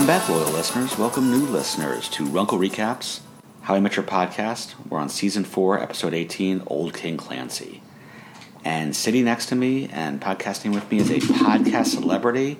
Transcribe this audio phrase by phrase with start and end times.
[0.00, 0.96] Welcome back, loyal listeners.
[0.96, 3.20] Welcome, new listeners, to Runkle Recaps,
[3.60, 4.72] How I Met Your Podcast.
[4.88, 7.82] We're on season four, episode 18, Old King Clancy.
[8.64, 12.56] And sitting next to me and podcasting with me is a podcast celebrity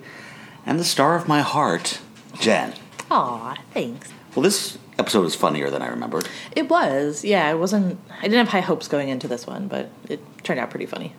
[0.67, 1.99] and the star of my heart,
[2.39, 2.75] Jen.
[3.09, 4.13] Aw, thanks.
[4.35, 6.29] Well, this episode was funnier than I remembered.
[6.55, 7.47] It was, yeah.
[7.47, 7.99] I wasn't.
[8.19, 11.15] I didn't have high hopes going into this one, but it turned out pretty funny.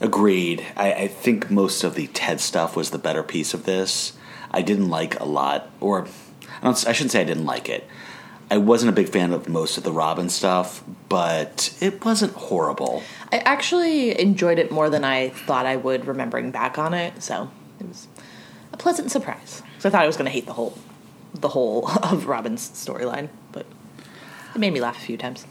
[0.00, 0.66] Agreed.
[0.76, 4.15] I, I think most of the Ted stuff was the better piece of this.
[4.56, 6.06] I didn't like a lot, or
[6.62, 7.86] I, don't, I shouldn't say I didn't like it.
[8.50, 13.02] I wasn't a big fan of most of the Robin stuff, but it wasn't horrible.
[13.30, 17.22] I actually enjoyed it more than I thought I would, remembering back on it.
[17.22, 18.08] So it was
[18.72, 19.62] a pleasant surprise.
[19.78, 20.78] So I thought I was going to hate the whole,
[21.34, 23.66] the whole of Robin's storyline, but
[24.54, 25.46] it made me laugh a few times.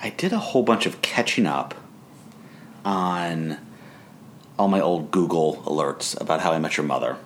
[0.00, 1.74] I did a whole bunch of catching up
[2.84, 3.58] on
[4.56, 7.16] all my old Google alerts about how I met your mother.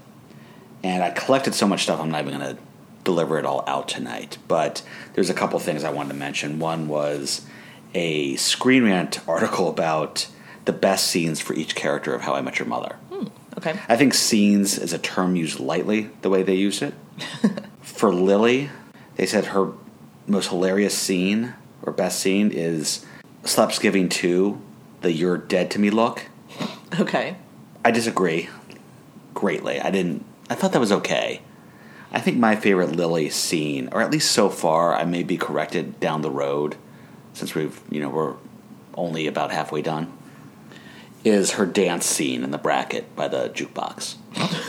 [0.83, 2.63] And I collected so much stuff, I'm not even going to
[3.05, 4.39] deliver it all out tonight.
[4.49, 4.83] But
[5.15, 6.59] there's a couple things I wanted to mention.
[6.59, 7.47] One was
[7.95, 10.29] a Screen Rant article about
[10.65, 12.97] the best scenes for each character of How I Met Your Mother.
[13.11, 13.27] Hmm,
[13.59, 13.79] okay.
[13.89, 16.95] I think scenes is a term used lightly the way they used it.
[17.83, 18.71] For Lily,
[19.17, 19.73] they said her
[20.27, 23.05] most hilarious scene or best scene is
[23.45, 24.61] Slaps Giving 2,
[25.01, 26.27] the You're Dead to Me look.
[26.99, 27.37] Okay.
[27.85, 28.49] I disagree
[29.35, 29.81] greatly.
[29.81, 31.41] I didn't, I thought that was okay.
[32.13, 36.01] I think my favorite Lily scene, or at least so far, I may be corrected
[36.01, 36.77] down the road
[37.33, 38.35] since we've, you know, we're
[38.95, 40.13] only about halfway done,
[41.25, 44.17] is her dance scene in the bracket by the jukebox.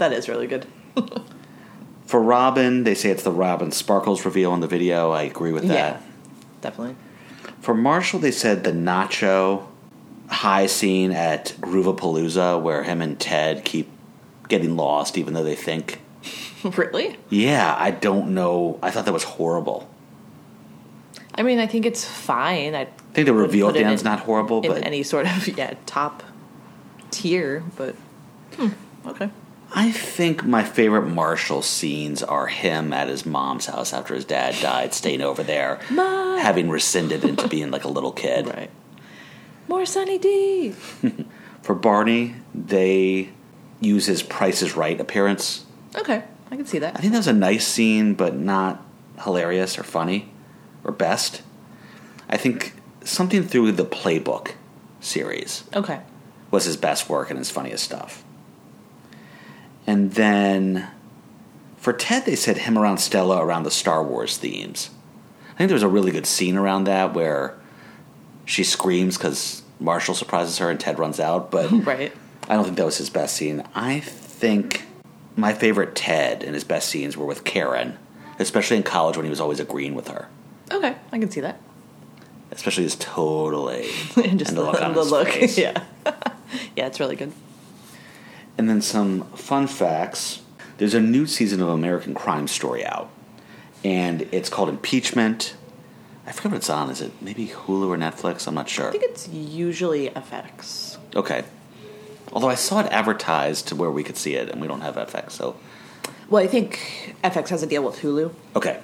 [0.00, 0.66] That is really good.
[2.06, 5.10] For Robin, they say it's the Robin Sparkles reveal in the video.
[5.10, 5.74] I agree with that.
[5.74, 6.00] Yeah,
[6.62, 6.96] definitely.
[7.60, 9.66] For Marshall, they said the Nacho
[10.28, 13.90] high scene at Groovapalooza where him and Ted keep
[14.50, 16.00] getting lost even though they think.
[16.76, 17.16] really?
[17.28, 18.78] Yeah, I don't know.
[18.82, 19.88] I thought that was horrible.
[21.34, 22.74] I mean, I think it's fine.
[22.74, 25.74] I think the reveal at the end's not horrible, in but any sort of yeah
[25.86, 26.22] top
[27.10, 27.94] tier, but
[28.56, 28.68] hmm,
[29.06, 29.30] okay.
[29.72, 34.56] I think my favorite Marshall scenes are him at his mom's house after his dad
[34.60, 36.40] died, staying over there, Mom!
[36.40, 38.48] having rescinded into being like a little kid.
[38.48, 38.70] Right.
[39.68, 40.74] More Sunny D.
[41.62, 43.30] For Barney, they
[43.80, 45.64] use his Price is Right appearance.
[45.96, 46.96] Okay, I can see that.
[46.96, 48.84] I think that was a nice scene, but not
[49.24, 50.30] hilarious or funny
[50.84, 51.42] or best.
[52.28, 52.74] I think
[53.04, 54.52] something through the playbook
[55.00, 56.00] series Okay.
[56.50, 58.22] was his best work and his funniest stuff.
[59.86, 60.88] And then
[61.76, 64.90] for Ted, they said him around Stella around the Star Wars themes.
[65.54, 67.58] I think there was a really good scene around that where
[68.44, 72.12] she screams because Marshall surprises her and Ted runs out, but Right.
[72.50, 73.62] I don't think that was his best scene.
[73.76, 74.84] I think
[75.36, 77.96] my favorite Ted and his best scenes were with Karen,
[78.40, 80.26] especially in college when he was always agreeing with her.
[80.68, 81.60] Okay, I can see that.
[82.50, 85.56] Especially his totally and just and the, the look the look.
[85.56, 85.84] Yeah.
[86.76, 87.32] yeah, it's really good.
[88.58, 90.42] And then some fun facts.
[90.78, 93.10] There's a new season of American Crime Story out,
[93.84, 95.54] and it's called Impeachment.
[96.26, 96.90] I forget what it's on.
[96.90, 98.48] Is it maybe Hulu or Netflix?
[98.48, 98.88] I'm not sure.
[98.88, 100.98] I think it's usually FX.
[101.14, 101.44] Okay.
[102.32, 104.96] Although I saw it advertised to where we could see it, and we don't have
[104.96, 105.56] FX, so
[106.28, 108.32] Well, I think FX has a deal with Hulu.
[108.56, 108.80] okay.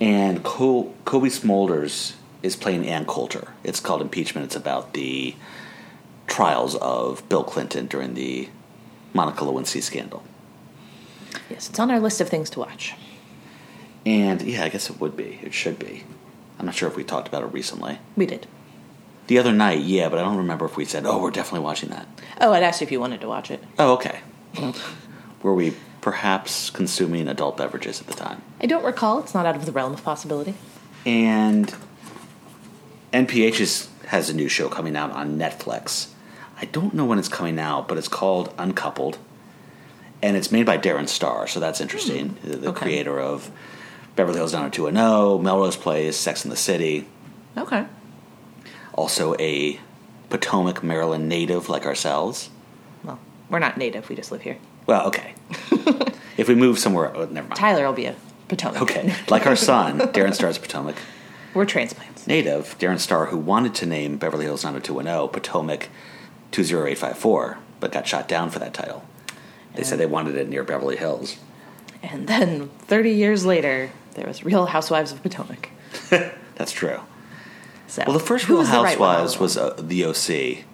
[0.00, 3.48] And Col- Cobie Smulders is playing Ann Coulter.
[3.64, 4.44] It's called Impeachment.
[4.44, 5.34] It's about the
[6.26, 8.48] trials of Bill Clinton during the
[9.14, 10.22] Monica Lewinsky scandal.
[11.48, 12.94] Yes, it's on our list of things to watch.
[14.04, 15.40] And yeah, I guess it would be.
[15.42, 16.04] It should be.
[16.58, 17.98] I'm not sure if we talked about it recently.
[18.16, 18.46] We did.
[19.26, 21.88] The other night, yeah, but I don't remember if we said, "Oh, we're definitely watching
[21.90, 22.06] that."
[22.40, 23.62] Oh, I'd asked you if you wanted to watch it.
[23.78, 24.20] Oh, okay.
[25.42, 28.42] Were we perhaps consuming adult beverages at the time?
[28.60, 29.18] I don't recall.
[29.18, 30.54] It's not out of the realm of possibility.
[31.04, 31.74] And
[33.12, 36.08] NPH is, has a new show coming out on Netflix.
[36.60, 39.18] I don't know when it's coming out, but it's called Uncoupled,
[40.22, 42.30] and it's made by Darren Star, so that's interesting.
[42.30, 42.48] Hmm.
[42.48, 42.86] The, the okay.
[42.86, 43.50] creator of
[44.16, 47.06] Beverly Hills 90210, Melrose Place, Sex and the City.
[47.56, 47.84] Okay.
[48.96, 49.78] Also a
[50.30, 52.50] Potomac, Maryland native like ourselves.
[53.04, 54.08] Well, we're not native.
[54.08, 54.58] We just live here.
[54.86, 55.34] Well, okay.
[56.36, 57.60] if we move somewhere, oh, never mind.
[57.60, 58.16] Tyler will be a
[58.48, 58.82] Potomac.
[58.82, 60.96] Okay, like our son, Darren Star's Potomac
[61.54, 62.26] We're transplants.
[62.26, 65.88] native, Darren Starr, who wanted to name Beverly Hills 90210 Potomac
[66.52, 69.04] 20854, but got shot down for that title.
[69.74, 71.36] They said they wanted it near Beverly Hills.
[72.02, 75.70] And then 30 years later, there was Real Housewives of Potomac.
[76.54, 77.00] That's true.
[77.88, 80.64] So, Well, the first Real was right Housewives was uh, the OC,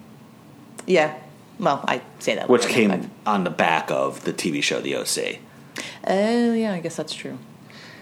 [0.87, 1.15] Yeah.
[1.59, 2.49] Well, I say that.
[2.49, 3.11] which came respect.
[3.27, 5.39] on the back of the TV show The OC.
[6.07, 7.37] Oh yeah, I guess that's true.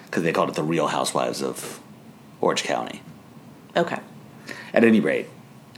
[0.06, 1.80] because they called it the Real Housewives of
[2.40, 3.02] Orange County.
[3.76, 4.00] Okay.
[4.74, 5.28] At any rate,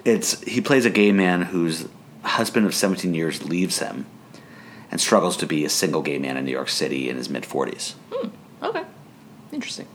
[0.06, 1.88] it's he plays a gay man whose
[2.24, 4.06] husband of 17 years leaves him
[4.92, 7.44] and struggles to be a single gay man in New York City in his mid
[7.44, 7.94] 40s.
[8.12, 8.30] Hmm.
[8.64, 8.84] Okay.
[9.52, 9.88] Interesting.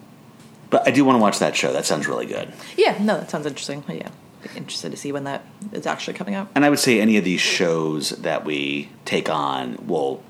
[0.71, 1.73] But I do want to watch that show.
[1.73, 2.53] That sounds really good.
[2.77, 3.83] Yeah, no, that sounds interesting.
[3.89, 4.11] Yeah.
[4.43, 6.49] Be interested to see when that is actually coming out.
[6.55, 10.23] And I would say any of these shows that we take on will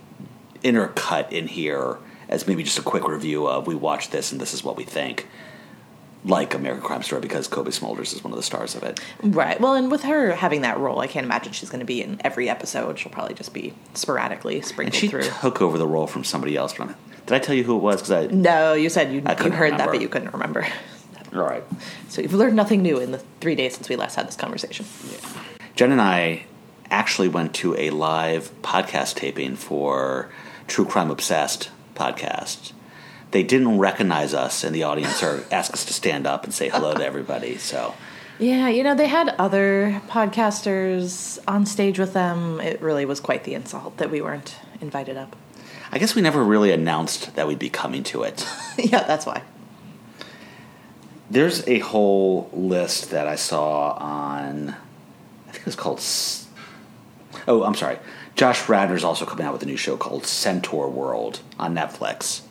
[0.65, 1.99] intercut in here
[2.29, 4.85] as maybe just a quick review of we watched this and this is what we
[4.85, 5.27] think.
[6.25, 8.99] Like American Crime Story because Cobie Smulders is one of the stars of it.
[9.23, 9.61] Right.
[9.61, 12.21] Well, and with her having that role, I can't imagine she's going to be in
[12.25, 12.99] every episode.
[12.99, 15.23] She'll probably just be sporadically And sprinkled she through.
[15.41, 16.75] took over the role from somebody else.
[16.75, 16.97] But I'm-
[17.29, 17.97] did I tell you who it was?
[17.97, 20.67] Because I no, you said you, you heard that, but you couldn't remember.
[21.35, 21.63] all right.
[22.09, 24.87] So you've learned nothing new in the three days since we last had this conversation.
[25.77, 26.47] Jen and I
[26.91, 30.31] actually went to a live podcast taping for
[30.69, 32.73] True Crime Obsessed podcast.
[33.33, 36.71] They didn't recognize us in the audience or ask us to stand up and say
[36.71, 37.59] hello to everybody.
[37.59, 37.93] So
[38.39, 42.59] Yeah, you know, they had other podcasters on stage with them.
[42.63, 45.37] It really was quite the insult that we weren't invited up.
[45.91, 48.47] I guess we never really announced that we'd be coming to it.
[48.79, 49.43] yeah, that's why.
[51.31, 54.71] There's a whole list that I saw on,
[55.47, 56.03] I think it was called.
[57.47, 57.99] Oh, I'm sorry.
[58.35, 62.43] Josh Radnor's also coming out with a new show called Centaur World on Netflix,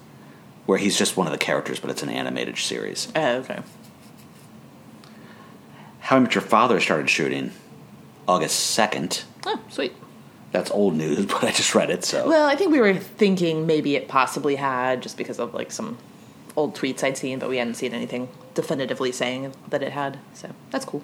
[0.66, 3.08] where he's just one of the characters, but it's an animated series.
[3.16, 3.62] Oh, okay.
[6.00, 7.52] How I Met Your Father started shooting
[8.28, 9.24] August 2nd.
[9.46, 9.94] Oh, sweet.
[10.52, 12.28] That's old news, but I just read it, so.
[12.28, 15.98] Well, I think we were thinking maybe it possibly had just because of like some
[16.56, 20.20] old tweets I'd seen, but we hadn't seen anything definitively saying that it had.
[20.34, 21.04] So that's cool.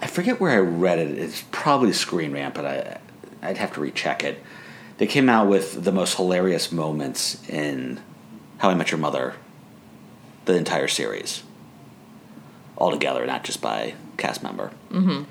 [0.00, 1.16] I forget where I read it.
[1.18, 2.98] It's probably Screen Rant, but I,
[3.42, 4.42] I'd have to recheck it.
[4.98, 8.00] They came out with the most hilarious moments in
[8.58, 9.34] How I Met Your Mother,
[10.44, 11.42] the entire series,
[12.76, 14.72] all together, not just by cast member.
[14.90, 15.24] Mm-hmm.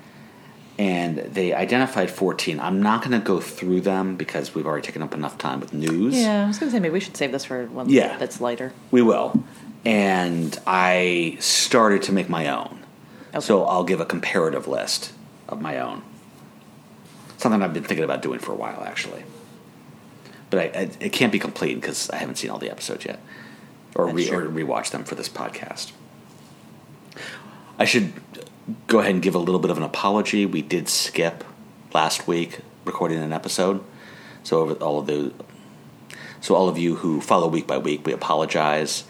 [0.76, 2.58] And they identified 14.
[2.58, 5.72] I'm not going to go through them because we've already taken up enough time with
[5.72, 6.16] news.
[6.16, 8.16] Yeah, I was gonna say maybe we should save this for one Yeah.
[8.18, 8.72] that's lighter.
[8.90, 9.44] We will.
[9.84, 12.84] And I started to make my own.
[13.30, 13.40] Okay.
[13.40, 15.12] So I'll give a comparative list
[15.48, 16.02] of my own.
[17.38, 19.22] Something I've been thinking about doing for a while, actually.
[20.50, 23.20] But I, I, it can't be complete because I haven't seen all the episodes yet,
[23.94, 25.92] or, re, or rewatch them for this podcast.
[27.78, 28.12] I should
[28.86, 30.46] go ahead and give a little bit of an apology.
[30.46, 31.44] We did skip
[31.92, 33.82] last week recording an episode,
[34.42, 35.32] so over all of the
[36.44, 39.04] so all of you who follow week by week, we apologize.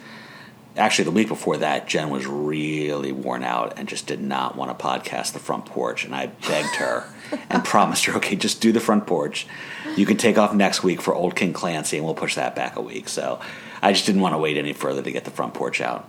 [0.76, 4.76] Actually, the week before that, Jen was really worn out and just did not want
[4.76, 6.04] to podcast the front porch.
[6.04, 7.04] And I begged her
[7.50, 9.48] and promised her, okay, just do the front porch.
[9.96, 12.76] You can take off next week for Old King Clancy, and we'll push that back
[12.76, 13.08] a week.
[13.08, 13.40] So
[13.82, 16.08] I just didn't want to wait any further to get the front porch out.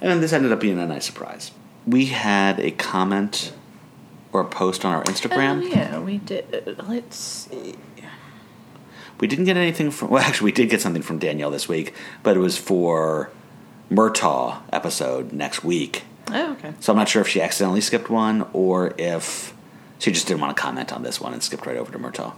[0.00, 1.50] And then this ended up being a nice surprise.
[1.86, 3.52] We had a comment
[4.32, 5.62] or a post on our Instagram.
[5.62, 6.78] Oh, yeah, we did.
[6.86, 7.74] Let's see.
[9.20, 10.10] We didn't get anything from.
[10.10, 13.30] Well, actually, we did get something from Danielle this week, but it was for
[13.90, 16.02] Murtaugh episode next week.
[16.28, 16.74] Oh, okay.
[16.80, 19.54] So I'm not sure if she accidentally skipped one or if
[19.98, 22.34] she just didn't want to comment on this one and skipped right over to Murtaugh.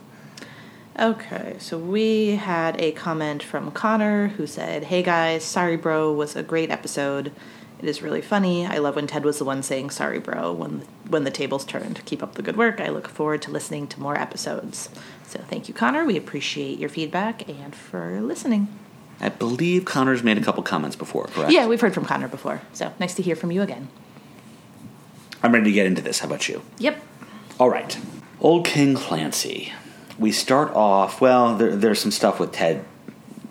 [0.99, 6.37] Okay, so we had a comment from Connor who said, Hey guys, Sorry Bro was
[6.37, 7.33] a great episode.
[7.81, 8.67] It is really funny.
[8.67, 12.05] I love when Ted was the one saying sorry, bro, when when the tables turned.
[12.05, 12.81] Keep up the good work.
[12.81, 14.89] I look forward to listening to more episodes.
[15.27, 16.05] So thank you, Connor.
[16.05, 18.69] We appreciate your feedback and for listening.
[19.21, 21.53] I believe Connor's made a couple comments before, correct?
[21.53, 22.63] Yeah, we've heard from Connor before.
[22.73, 23.89] So nice to hear from you again.
[25.43, 26.21] I'm ready to get into this.
[26.21, 26.63] How about you?
[26.79, 27.03] Yep.
[27.61, 27.99] All right.
[28.41, 29.73] Old King Clancy.
[30.19, 32.85] We start off, well, there, there's some stuff with Ted.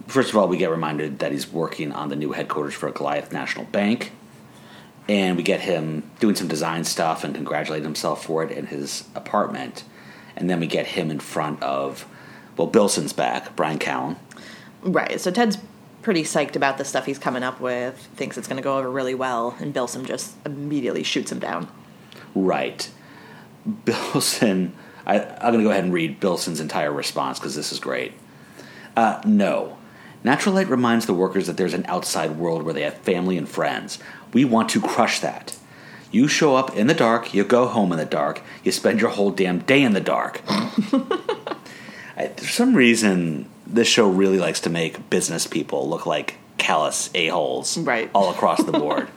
[0.07, 3.31] First of all, we get reminded that he's working on the new headquarters for Goliath
[3.31, 4.11] National Bank.
[5.07, 9.07] And we get him doing some design stuff and congratulating himself for it in his
[9.15, 9.83] apartment.
[10.35, 12.05] And then we get him in front of,
[12.57, 14.15] well, Bilson's back, Bryan Callen.
[14.81, 15.19] Right.
[15.19, 15.57] So Ted's
[16.03, 18.91] pretty psyched about the stuff he's coming up with, thinks it's going to go over
[18.91, 21.67] really well, and Bilson just immediately shoots him down.
[22.35, 22.89] Right.
[23.85, 27.79] Bilson, I, I'm going to go ahead and read Bilson's entire response because this is
[27.79, 28.13] great.
[28.95, 29.77] Uh, no.
[30.23, 33.47] Natural Light reminds the workers that there's an outside world where they have family and
[33.47, 33.99] friends.
[34.33, 35.57] We want to crush that.
[36.11, 39.09] You show up in the dark, you go home in the dark, you spend your
[39.09, 40.41] whole damn day in the dark.
[42.15, 47.09] I, for some reason, this show really likes to make business people look like callous
[47.15, 48.09] a-holes Right.
[48.13, 49.07] all across the board.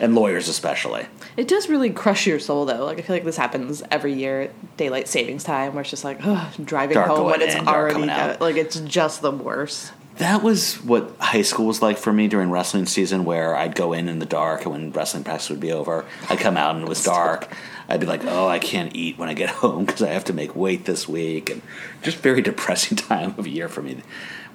[0.00, 1.06] and lawyers especially.
[1.36, 2.84] It does really crush your soul, though.
[2.84, 6.18] Like I feel like this happens every year, daylight savings time, where it's just like
[6.24, 8.40] ugh, driving Dark home when it's already out.
[8.40, 9.92] like it's just the worst.
[10.18, 13.92] That was what high school was like for me during wrestling season, where I'd go
[13.92, 16.84] in in the dark, and when wrestling practice would be over, I'd come out and
[16.84, 17.48] it was dark.
[17.88, 20.32] I'd be like, "Oh, I can't eat when I get home because I have to
[20.32, 21.60] make weight this week," and
[22.02, 24.02] just very depressing time of year for me.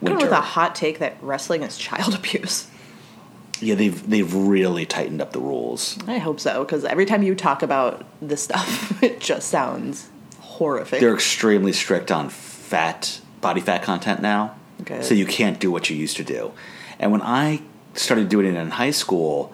[0.02, 2.68] Winter, with a hot take that wrestling is child abuse.
[3.60, 5.98] yeah, they've they've really tightened up the rules.
[6.08, 11.00] I hope so, because every time you talk about this stuff, it just sounds horrific.
[11.02, 15.04] They're extremely strict on fat body fat content now, Good.
[15.04, 16.52] so you can't do what you used to do.
[17.00, 17.62] And when I
[17.94, 19.54] started doing it in high school,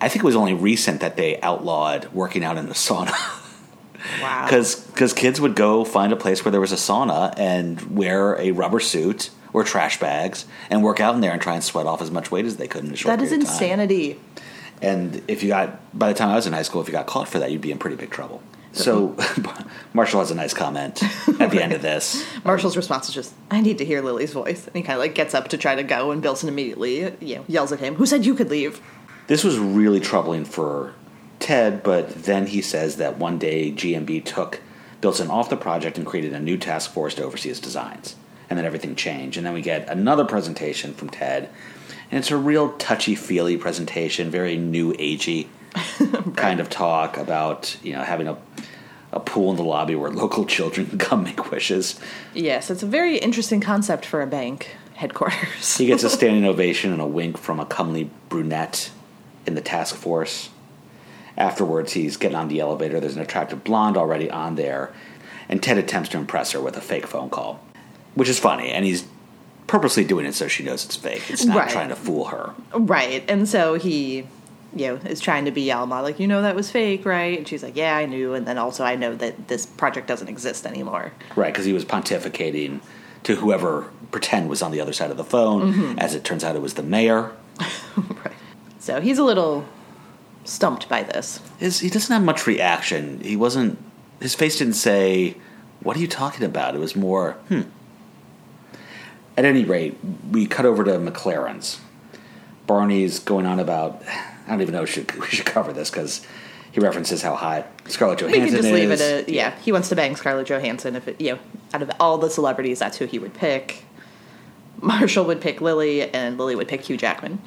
[0.00, 3.12] I think it was only recent that they outlawed working out in the sauna.
[4.22, 4.44] wow.
[4.46, 8.52] Because kids would go find a place where there was a sauna and wear a
[8.52, 12.02] rubber suit or trash bags and work out in there and try and sweat off
[12.02, 13.62] as much weight as they could in a short that is period of time.
[13.62, 14.20] insanity.
[14.80, 17.06] And if you got, by the time I was in high school, if you got
[17.06, 18.42] caught for that, you'd be in pretty big trouble.
[18.72, 19.16] So
[19.92, 21.02] Marshall has a nice comment
[21.40, 22.24] at the end of this.
[22.44, 25.14] Marshall's response is just, "I need to hear Lily's voice," and he kind of like
[25.14, 28.06] gets up to try to go, and Bilson immediately, you know, yells at him, "Who
[28.06, 28.80] said you could leave?"
[29.26, 30.94] This was really troubling for
[31.38, 34.60] Ted, but then he says that one day GNB took
[35.00, 38.16] Bilson off the project and created a new task force to oversee his designs.
[38.50, 39.36] And then everything changed.
[39.36, 41.50] And then we get another presentation from Ted.
[42.10, 45.48] And it's a real touchy feely presentation, very new agey
[46.36, 48.36] kind of talk about, you know, having a,
[49.12, 51.98] a pool in the lobby where local children can come make wishes.
[52.34, 55.76] Yes, it's a very interesting concept for a bank headquarters.
[55.76, 58.90] He gets a standing ovation and a wink from a comely brunette
[59.46, 60.50] in the task force.
[61.36, 62.98] Afterwards, he's getting on the elevator.
[62.98, 64.92] There's an attractive blonde already on there,
[65.48, 67.60] and Ted attempts to impress her with a fake phone call,
[68.16, 69.04] which is funny, and he's
[69.68, 71.30] purposely doing it so she knows it's fake.
[71.30, 71.68] It's not Right.
[71.70, 72.54] trying to fool her.
[72.74, 73.22] Right.
[73.30, 74.26] And so he,
[74.74, 77.38] you know, is trying to be Alma, like, you know, that was fake, right?
[77.38, 78.34] And she's like, yeah, I knew.
[78.34, 81.12] And then also, I know that this project doesn't exist anymore.
[81.36, 82.80] Right, because he was pontificating
[83.24, 85.72] to whoever pretend was on the other side of the phone.
[85.72, 85.98] Mm-hmm.
[85.98, 87.32] As it turns out, it was the mayor.
[87.96, 88.32] right.
[88.78, 89.66] So he's a little
[90.44, 91.40] stumped by this.
[91.58, 93.20] His, he doesn't have much reaction.
[93.20, 93.78] He wasn't.
[94.20, 95.36] His face didn't say,
[95.80, 97.62] "What are you talking about?" It was more, "Hmm."
[99.36, 99.96] At any rate,
[100.30, 101.80] we cut over to McLaren's.
[102.66, 104.02] Barney's going on about.
[104.48, 104.82] I don't even know.
[104.82, 106.26] if Should we should cover this because
[106.72, 109.00] he references how hot Scarlett We Johansson can just leave it is.
[109.00, 110.96] at, yeah, he wants to bang Scarlett Johansson.
[110.96, 111.38] If it, you know,
[111.72, 113.84] out of all the celebrities, that's who he would pick.
[114.80, 117.40] Marshall would pick Lily, and Lily would pick Hugh Jackman.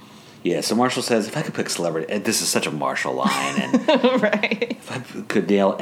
[0.43, 0.61] Yeah.
[0.61, 3.55] So Marshall says, "If I could pick celebrity, and this is such a Marshall line,
[3.61, 3.87] and
[4.21, 4.71] right.
[4.71, 5.79] if I could nail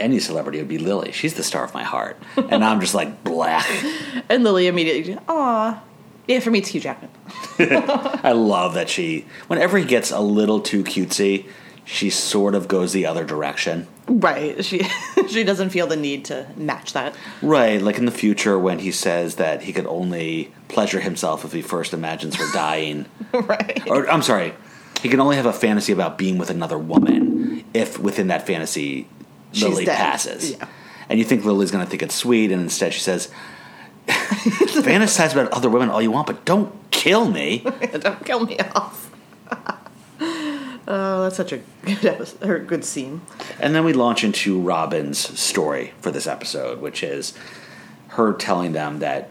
[0.00, 1.12] any celebrity, it would be Lily.
[1.12, 3.66] She's the star of my heart." And I'm just like, black.
[4.30, 5.80] And Lily immediately, aw.
[6.28, 7.10] Yeah, for me, it's Hugh Jackman.
[7.58, 11.46] I love that she, whenever he gets a little too cutesy,
[11.84, 13.88] she sort of goes the other direction.
[14.06, 14.62] Right.
[14.62, 14.82] She
[15.28, 17.14] she doesn't feel the need to match that.
[17.40, 21.52] Right, like in the future when he says that he could only pleasure himself if
[21.52, 23.06] he first imagines her dying.
[23.32, 23.82] right.
[23.88, 24.54] or, I'm sorry,
[25.02, 29.08] he can only have a fantasy about being with another woman if within that fantasy
[29.52, 29.96] She's Lily dead.
[29.96, 30.52] passes.
[30.52, 30.68] Yeah.
[31.08, 33.30] And you think Lily's going to think it's sweet, and instead she says,
[34.82, 37.58] fantasize about other women all you want, but don't kill me.
[38.00, 39.10] Don't kill me off.
[40.88, 43.20] oh, that's such a good episode, or good scene.
[43.60, 47.34] And then we launch into Robin's story for this episode, which is
[48.08, 49.30] her telling them that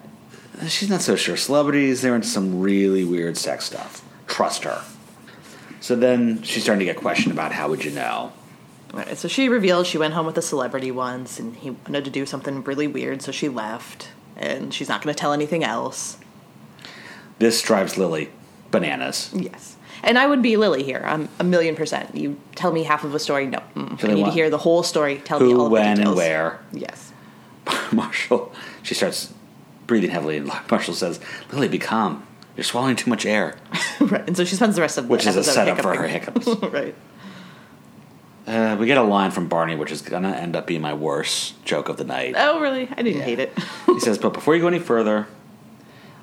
[0.67, 1.35] she's not so sure.
[1.35, 4.01] Celebrities, they're into some really weird sex stuff.
[4.27, 4.81] Trust her.
[5.81, 8.31] So then she's starting to get questioned about how would you know?
[8.93, 12.11] Right, so she revealed she went home with a celebrity once, and he wanted to
[12.11, 16.17] do something really weird, so she left, and she's not going to tell anything else.
[17.39, 18.29] This drives Lily
[18.71, 19.31] bananas.
[19.33, 19.75] Yes.
[20.03, 21.03] And I would be Lily here.
[21.05, 22.15] I'm a million percent.
[22.15, 23.47] You tell me half of a story.
[23.47, 23.59] No.
[23.75, 24.03] Mm.
[24.03, 25.17] I need to hear the whole story.
[25.17, 26.15] Tell me Who, all the when, and details.
[26.17, 26.59] where.
[26.71, 27.11] Yes.
[27.91, 28.53] Marshall,
[28.83, 29.33] she starts
[29.87, 31.19] breathing heavily, and Marshall says,
[31.51, 32.25] Lily, be calm.
[32.55, 33.57] You're swallowing too much air,
[33.99, 34.25] right.
[34.25, 36.47] And so she spends the rest of the which is a setup for her hiccups.
[36.47, 36.95] right.
[38.47, 40.93] Uh, we get a line from Barney, which is going to end up being my
[40.93, 42.33] worst joke of the night.
[42.37, 42.87] Oh, really?
[42.89, 43.23] I didn't Yeah.
[43.25, 43.53] hate it.
[43.85, 45.27] He says, but before you go any further,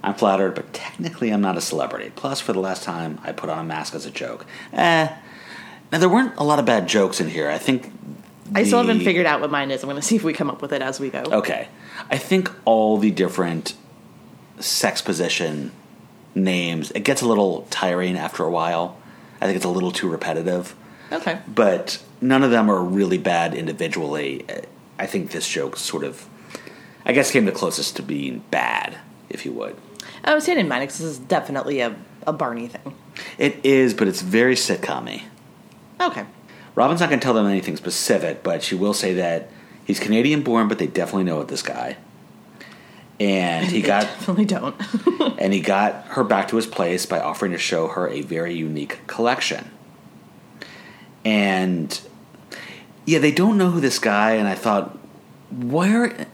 [0.03, 2.11] I'm flattered, but technically I'm not a celebrity.
[2.17, 4.47] Plus, for the last time, I put on a mask as a joke.
[4.73, 5.09] Eh.
[5.93, 7.51] Now, there weren't a lot of bad jokes in here.
[7.51, 7.93] I think.
[8.55, 9.83] I still haven't figured out what mine is.
[9.83, 11.23] I'm going to see if we come up with it as we go.
[11.31, 11.69] Okay.
[12.11, 13.75] I think all the different
[14.61, 15.73] sex position
[16.35, 18.99] names, it gets a little tiring after a while.
[19.41, 20.75] I think it's a little too repetitive.
[21.11, 21.39] Okay.
[21.49, 24.45] But none of them are really bad individually.
[24.99, 26.27] I think this joke sort of,
[27.05, 28.97] I guess, came the closest to being bad,
[29.29, 29.77] if you would.
[30.25, 31.95] I was saying in mind 'cause this is definitely a,
[32.27, 32.95] a Barney thing.
[33.37, 35.23] It is, but it's very sitcom-y.
[36.01, 36.25] Okay.
[36.75, 39.51] Robin's not going to tell them anything specific, but she will say that
[39.85, 41.99] he's Canadian born, but they definitely know what this guy.
[43.21, 44.75] And he got definitely don't.
[45.39, 48.55] and he got her back to his place by offering to show her a very
[48.55, 49.71] unique collection.
[51.25, 52.01] And
[53.07, 54.97] yeah, they don't know who this guy and I thought
[55.51, 56.27] where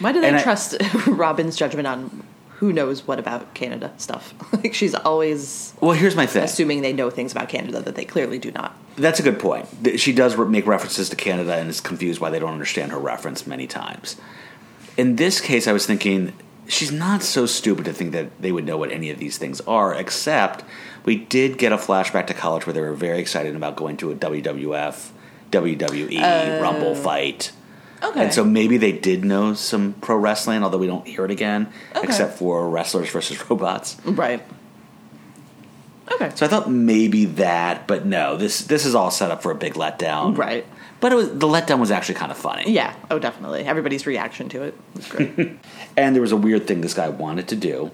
[0.00, 2.22] Why do they And I- trust Robin's judgment on
[2.56, 4.34] who knows what about Canada stuff?
[4.52, 6.44] like she's always well, here's my thing.
[6.44, 8.76] assuming they know things about Canada that they clearly do not.
[8.96, 9.66] That's a good point.
[9.96, 13.46] She does make references to Canada and is confused why they don't understand her reference
[13.46, 14.16] many times.
[14.96, 16.34] In this case, I was thinking
[16.68, 19.60] she's not so stupid to think that they would know what any of these things
[19.62, 20.62] are, except
[21.04, 24.10] we did get a flashback to college where they were very excited about going to
[24.12, 25.08] a WWF,
[25.52, 26.94] WWE Rumble oh.
[26.94, 27.52] fight.
[28.02, 28.24] Okay.
[28.24, 31.72] And so maybe they did know some pro wrestling, although we don't hear it again,
[31.94, 32.04] Okay.
[32.08, 33.96] except for wrestlers versus robots.
[34.04, 34.42] right.
[36.10, 36.32] Okay.
[36.34, 39.54] So I thought maybe that, but no, this this is all set up for a
[39.54, 40.36] big letdown.
[40.36, 40.66] Right.
[41.00, 42.70] But it was the letdown was actually kind of funny.
[42.72, 42.94] Yeah.
[43.10, 43.64] Oh, definitely.
[43.64, 45.58] Everybody's reaction to it was great.
[45.96, 47.90] And there was a weird thing this guy wanted to do.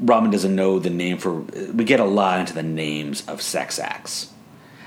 [0.00, 3.78] Robin doesn't know the name for we get a lot into the names of sex
[3.78, 4.31] acts.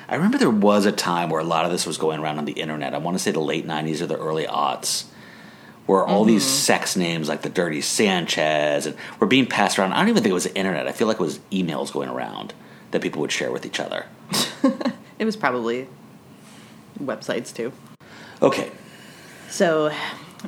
[0.08, 2.46] I remember there was a time where a lot of this was going around on
[2.46, 2.94] the internet.
[2.94, 5.06] I want to say the late 90s or the early aughts.
[5.86, 6.52] Where all these mm-hmm.
[6.52, 9.94] sex names like the Dirty Sanchez and were being passed around.
[9.94, 10.88] I don't even think it was the internet.
[10.88, 12.56] I feel like it was emails going around
[12.90, 14.08] that people would share with each other.
[15.20, 15.88] it was probably
[17.00, 17.72] websites too.
[18.42, 18.72] Okay,
[19.50, 19.94] So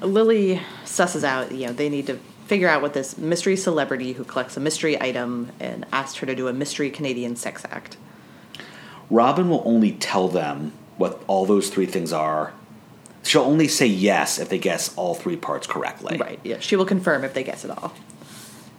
[0.02, 4.24] Lily susses out, you know, they need to figure out what this mystery celebrity who
[4.24, 7.98] collects a mystery item and asked her to do a mystery Canadian sex act.
[9.10, 12.54] Robin will only tell them what all those three things are.
[13.24, 16.18] She'll only say yes if they guess all three parts correctly.
[16.18, 16.60] Right, yeah.
[16.60, 17.94] She will confirm if they guess it all.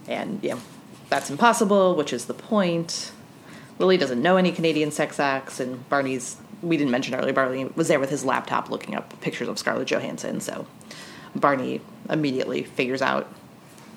[0.06, 0.58] And, yeah,
[1.10, 3.12] that's impossible, which is the point.
[3.78, 7.88] Lily doesn't know any Canadian sex acts, and Barney's, we didn't mention earlier, Barney was
[7.88, 10.66] there with his laptop looking up pictures of Scarlett Johansson, so
[11.36, 13.28] Barney immediately figures out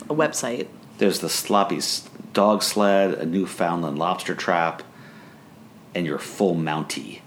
[0.09, 0.67] a website.
[0.97, 1.79] There's the sloppy
[2.33, 4.83] dog sled, a Newfoundland lobster trap,
[5.93, 7.21] and your full Mountie.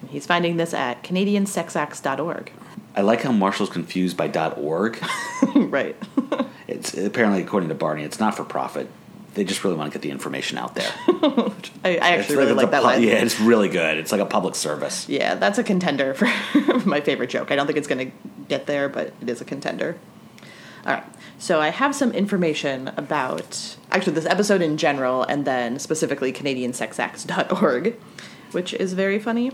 [0.00, 2.52] And he's finding this at CanadianSexActs.org.
[2.96, 5.02] I like how Marshall's confused by .org.
[5.54, 5.96] right.
[6.66, 8.88] It's apparently, according to Barney, it's not for profit.
[9.34, 10.90] They just really want to get the information out there.
[11.84, 13.02] I, I actually really like that pu- line.
[13.02, 13.98] Yeah, it's really good.
[13.98, 15.06] It's like a public service.
[15.08, 16.24] Yeah, that's a contender for
[16.86, 17.50] my favorite joke.
[17.50, 18.16] I don't think it's going to
[18.48, 19.98] get there, but it is a contender.
[20.86, 21.04] All right.
[21.38, 27.96] So I have some information about actually this episode in general and then specifically CanadianSexActs.org,
[28.52, 29.52] which is very funny.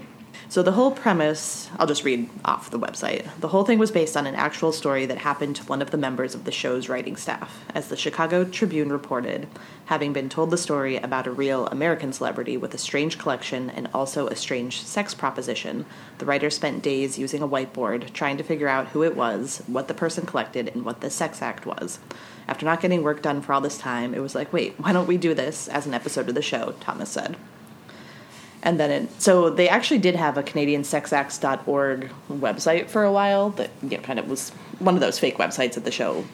[0.51, 3.25] So the whole premise, I'll just read off the website.
[3.39, 5.97] The whole thing was based on an actual story that happened to one of the
[5.97, 7.65] members of the show's writing staff.
[7.73, 9.47] As the Chicago Tribune reported,
[9.85, 13.89] having been told the story about a real American celebrity with a strange collection and
[13.95, 15.87] also a strange sex proposition,
[16.19, 19.87] the writer spent days using a whiteboard trying to figure out who it was, what
[19.87, 22.01] the person collected, and what the sex act was.
[22.49, 25.07] After not getting work done for all this time, it was like, wait, why don't
[25.07, 26.75] we do this as an episode of the show?
[26.81, 27.37] Thomas said.
[28.62, 33.70] And then it, so they actually did have a CanadianSexActs.org website for a while that
[33.83, 36.25] you know, kind of was one of those fake websites that the show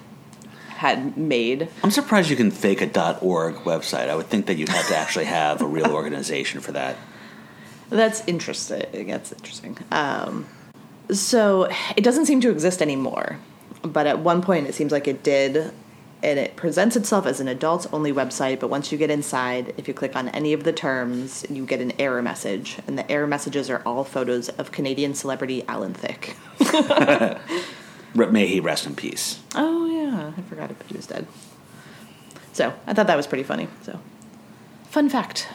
[0.68, 1.68] had made.
[1.82, 4.08] I'm surprised you can fake a .org website.
[4.08, 6.96] I would think that you'd have to actually have a real organization for that.
[7.88, 9.06] That's interesting.
[9.06, 9.78] That's interesting.
[9.92, 10.46] Um,
[11.10, 13.38] so it doesn't seem to exist anymore,
[13.82, 15.72] but at one point it seems like it did,
[16.26, 18.58] and it presents itself as an adults only website.
[18.60, 21.80] But once you get inside, if you click on any of the terms, you get
[21.80, 26.36] an error message, and the error messages are all photos of Canadian celebrity Alan Thicke.
[28.14, 29.40] May he rest in peace.
[29.54, 31.26] Oh yeah, I forgot he was dead.
[32.52, 33.68] So I thought that was pretty funny.
[33.82, 34.00] So,
[34.88, 35.48] fun fact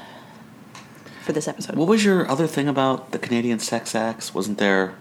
[1.23, 1.75] for this episode.
[1.75, 4.33] What was your other thing about the Canadian sex acts?
[4.33, 4.95] Wasn't there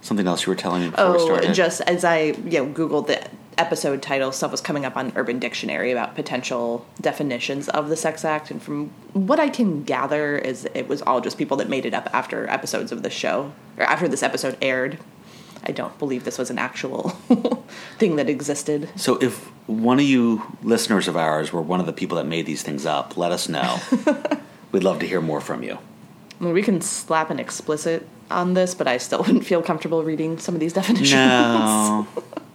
[0.00, 1.54] something else you were telling me before we Oh, started?
[1.54, 3.24] just as I you know googled the
[3.60, 8.24] episode title, stuff was coming up on Urban Dictionary about potential definitions of the sex
[8.24, 11.84] act, and from what I can gather, is it was all just people that made
[11.84, 14.98] it up after episodes of the show or after this episode aired.
[15.62, 17.10] I don't believe this was an actual
[17.98, 18.88] thing that existed.
[18.96, 22.46] So if one of you listeners of ours were one of the people that made
[22.46, 23.78] these things up, let us know.
[24.72, 25.78] We'd love to hear more from you.
[26.40, 30.02] I mean, we can slap an explicit on this, but I still wouldn't feel comfortable
[30.02, 31.12] reading some of these definitions.
[31.12, 32.06] No.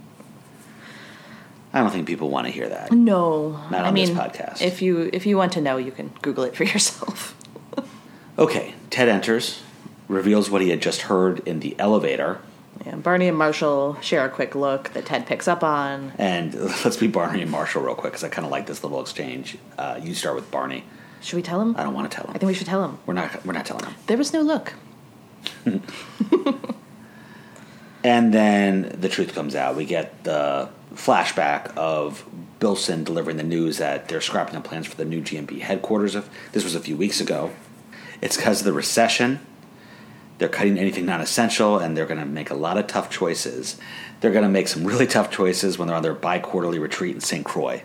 [1.75, 2.91] I don't think people want to hear that.
[2.91, 4.61] No, Not I on this mean, podcast.
[4.61, 7.35] if you if you want to know, you can Google it for yourself.
[8.39, 9.61] Okay, Ted enters,
[10.07, 12.39] reveals what he had just heard in the elevator,
[12.85, 16.11] Yeah, Barney and Marshall share a quick look that Ted picks up on.
[16.17, 16.53] and
[16.85, 19.57] let's be Barney and Marshall real quick because I kind of like this little exchange.
[19.77, 20.83] Uh, you start with Barney.
[21.21, 21.75] Should we tell him?
[21.77, 22.31] I don't want to tell him.
[22.35, 22.99] I think we should tell him.
[23.05, 23.45] We're not.
[23.45, 23.95] We're not telling him.
[24.07, 24.73] There was no look.
[28.03, 29.75] And then the truth comes out.
[29.75, 32.25] We get the flashback of
[32.59, 36.15] Bilson delivering the news that they're scrapping the plans for the new GNB headquarters.
[36.15, 37.51] Of this was a few weeks ago.
[38.21, 39.39] It's because of the recession.
[40.37, 43.77] They're cutting anything non-essential, and they're going to make a lot of tough choices.
[44.19, 47.21] They're going to make some really tough choices when they're on their bi-quarterly retreat in
[47.21, 47.45] St.
[47.45, 47.83] Croix.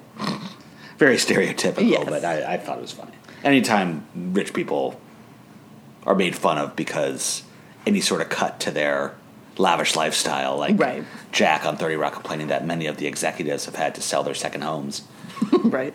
[0.99, 2.05] Very stereotypical, Yes.
[2.09, 3.13] but I, I thought it was funny.
[3.45, 5.01] Anytime rich people
[6.05, 7.43] are made fun of because
[7.87, 9.15] any sort of cut to their
[9.61, 11.05] lavish lifestyle, like Right.
[11.33, 14.35] Jack on 30 Rock complaining that many of the executives have had to sell their
[14.35, 15.03] second homes.
[15.65, 15.95] right.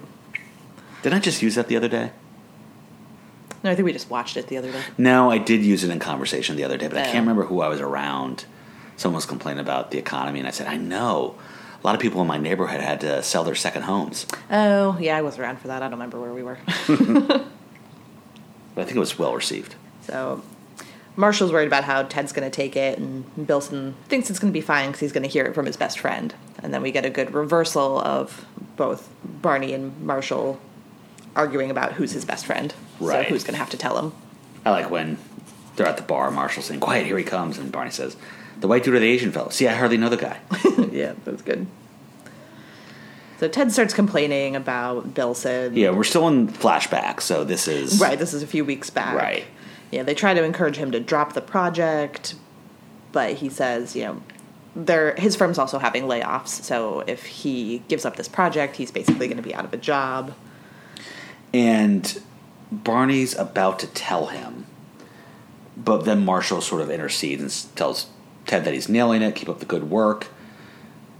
[1.01, 2.11] Didn't I just use that the other day?
[3.63, 4.81] No, I think we just watched it the other day.
[4.97, 7.05] No, I did use it in conversation the other day, but I Oh.
[7.05, 8.45] can't remember who I was around.
[8.97, 11.35] Someone was complaining about the economy, and I said, I know.
[11.83, 14.25] A lot of people in my neighborhood had to sell their second homes.
[14.51, 15.77] Oh, yeah, I was around for that.
[15.81, 16.57] I don't remember where we were.
[18.75, 19.75] But I think it was well received.
[20.01, 20.41] so
[21.17, 24.57] Marshall's worried about how Ted's going to take it, and Bilson thinks it's going to
[24.57, 26.33] be fine because he's going to hear it from his best friend.
[26.61, 30.59] And then we get a good reversal of both Barney and Marshall
[31.35, 32.73] arguing about who's his best friend.
[32.99, 33.25] Right.
[33.25, 34.13] So who's going to have to tell him.
[34.65, 35.17] I like when
[35.75, 37.57] they're at the bar, Marshall's saying, Quiet, here he comes.
[37.57, 38.17] And Barney says,
[38.59, 39.49] The white dude or the Asian fellow?
[39.49, 40.39] See, I hardly know the guy.
[40.91, 41.67] yeah, that's good.
[43.37, 45.75] So Ted starts complaining about Bilson.
[45.75, 47.99] yeah, we're still in flashback, so this is.
[47.99, 49.15] Right, this is a few weeks back.
[49.15, 49.45] Right.
[49.95, 52.35] Yeah, they try to encourage him to drop the project,
[53.13, 54.21] but he says, you know,
[54.75, 59.27] they his firm's also having layoffs, so if he gives up this project, he's basically
[59.27, 60.35] going to be out of a job.
[61.53, 62.21] And
[62.73, 64.65] Barney's about to tell him,
[65.77, 68.07] but then Marshall sort of intercedes and tells
[68.45, 70.27] Ted that he's nailing it, keep up the good work.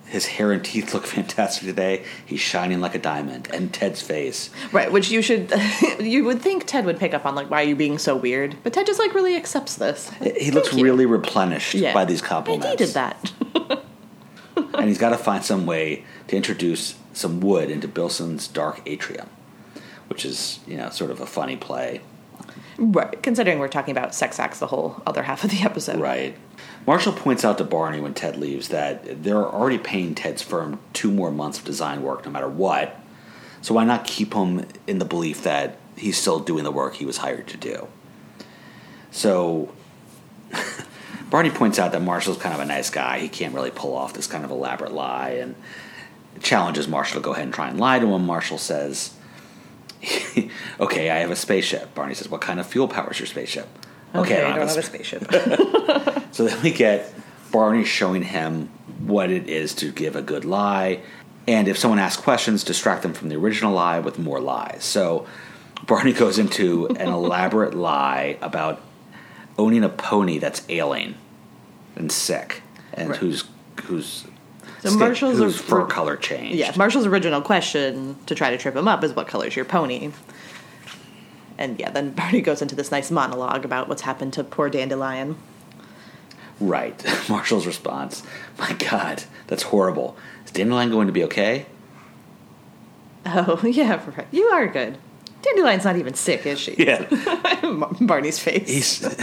[0.08, 2.04] His hair and teeth look fantastic today.
[2.26, 3.50] He's shining like a diamond.
[3.54, 4.50] And Ted's face.
[4.72, 5.52] Right, which you should
[6.00, 8.56] you would think Ted would pick up on like why are you being so weird?
[8.64, 10.10] But Ted just like really accepts this.
[10.40, 10.86] He looks Thank you.
[10.86, 11.94] really replenished Yeah.
[11.94, 12.66] by these compliments.
[12.96, 13.34] I compliments.
[13.56, 13.82] needed that.
[14.80, 19.30] and he's got to find some way to introduce some wood into Bilson's dark atrium,
[20.08, 22.02] which is, you know, sort of a funny play.
[22.78, 26.00] Right, considering we're talking about sex acts the whole other half of the episode.
[26.00, 26.38] Right.
[26.86, 31.12] Marshall points out to Barney when Ted leaves that they're already paying Ted's firm two
[31.12, 33.00] more months of design work no matter what.
[33.62, 37.06] So why not keep him in the belief that he's still doing the work he
[37.06, 37.88] was hired to do?
[39.10, 39.74] So
[41.32, 43.20] Barney points out that Marshall's kind of a nice guy.
[43.20, 45.56] He can't really pull off this kind of elaborate lie and
[46.42, 48.26] challenges Marshall to go ahead and try and lie to him.
[48.26, 49.15] Marshall says,
[50.80, 51.96] Okay, I have a spaceship.
[51.96, 53.68] Barney says, What kind of fuel powers your spaceship?
[54.14, 55.32] Okay, I don't have a spa- spaceship.
[56.32, 57.14] so then we get
[57.52, 58.68] Barney showing him
[59.00, 61.02] what it is to give a good lie.
[61.48, 64.84] And if someone asks questions, distract them from the original lie with more lies.
[64.84, 65.28] So
[65.86, 68.82] Barney goes into an elaborate lie about
[69.58, 71.16] owning a pony that's ailing
[71.96, 72.62] and sick
[72.94, 73.20] and Right.
[73.20, 73.44] who's
[73.84, 74.26] whose
[74.82, 76.56] So Marshall's whose a- fur color change.
[76.56, 80.12] Yeah, Marshall's original question to try to trip him up is what color's your pony?
[81.58, 85.38] And yeah, then Barney goes into this nice monologue about what's happened to poor Dandelion.
[86.60, 87.04] Right.
[87.30, 88.24] Marshall's response,
[88.58, 90.18] My God, that's horrible.
[90.46, 91.66] Is Dandelion going to be okay?
[93.26, 94.28] Oh, yeah, right.
[94.32, 94.98] You are good.
[95.42, 96.76] Dandelion's not even sick, is she?
[96.78, 97.06] Yeah.
[98.02, 98.68] Barney's face.
[98.68, 99.18] He's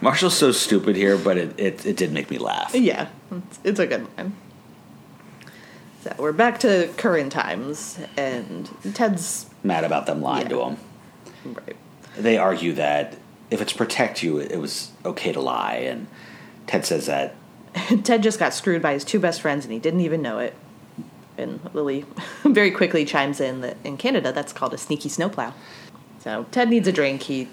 [0.00, 2.74] Marshall's so stupid here, but it, it, it did make me laugh.
[2.74, 4.34] Yeah, it's, it's a good one.
[6.02, 10.56] So we're back to current times, and Ted's Mad about them lying Yeah.
[10.56, 10.76] to him.
[11.44, 11.76] right.
[12.16, 13.16] They argue that
[13.50, 16.06] if it's protect you, it was okay to lie, and
[16.66, 17.34] Ted says that
[18.04, 20.54] Ted just got screwed by his two best friends, and he didn't even know it.
[21.36, 22.04] And Lily
[22.44, 25.52] very quickly chimes in that in Canada that's called a sneaky snowplow.
[26.20, 27.22] So Ted needs a drink.
[27.24, 27.48] He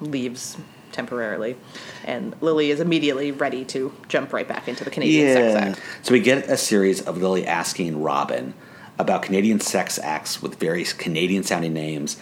[0.00, 0.56] leaves
[0.96, 1.56] temporarily,
[2.04, 5.80] and Lily is immediately ready to jump right back into the Canadian sex act.
[6.02, 8.54] So we get a series of Lily asking Robin
[8.98, 12.16] about Canadian sex acts with various Canadian sounding names,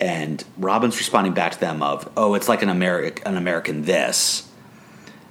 [0.00, 4.44] and Robin's responding back to them of, "Oh, it's like an Ameri- an American this."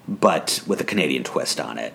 [0.08, 1.94] but with a Canadian twist on it.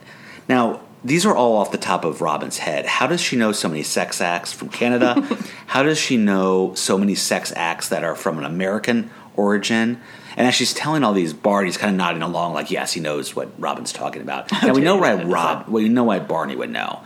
[0.49, 2.87] Now, these are all off the top of Robin's head.
[2.87, 5.21] How does she know so many sex acts from Canada?
[5.67, 10.01] How does she know so many sex acts that are from an American origin?
[10.37, 13.37] And as she's telling all these, Barney's kind of nodding along, like, yes, he knows
[13.37, 14.51] what Robin's talking about.
[14.62, 17.03] Now, we know why Rob, we know why Barney would know.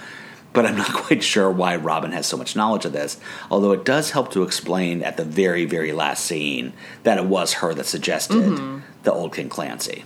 [0.52, 3.18] But I'm not quite sure why Robin has so much knowledge of this.
[3.50, 7.54] Although it does help to explain at the very, very last scene that it was
[7.54, 8.78] her that suggested mm-hmm.
[9.02, 10.04] the old King Clancy.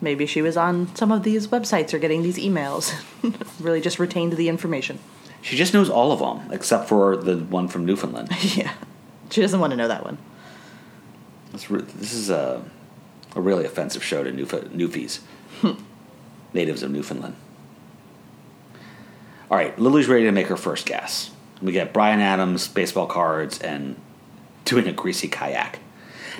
[0.00, 2.92] Maybe she was on some of these websites or getting these emails.
[3.60, 4.98] really just retained the information.
[5.42, 8.28] She just knows all of them except for the one from Newfoundland.
[8.56, 8.72] yeah.
[9.30, 10.18] She doesn't want to know that one.
[11.52, 12.64] This, re- this is a,
[13.36, 15.20] a really offensive show to Newf- Newfies,
[15.60, 15.82] hmm.
[16.52, 17.36] natives of Newfoundland.
[19.50, 21.30] All right, Lily's ready to make her first guess.
[21.60, 23.96] We get Bryan Adams, baseball cards, and
[24.64, 25.78] doing a greasy kayak.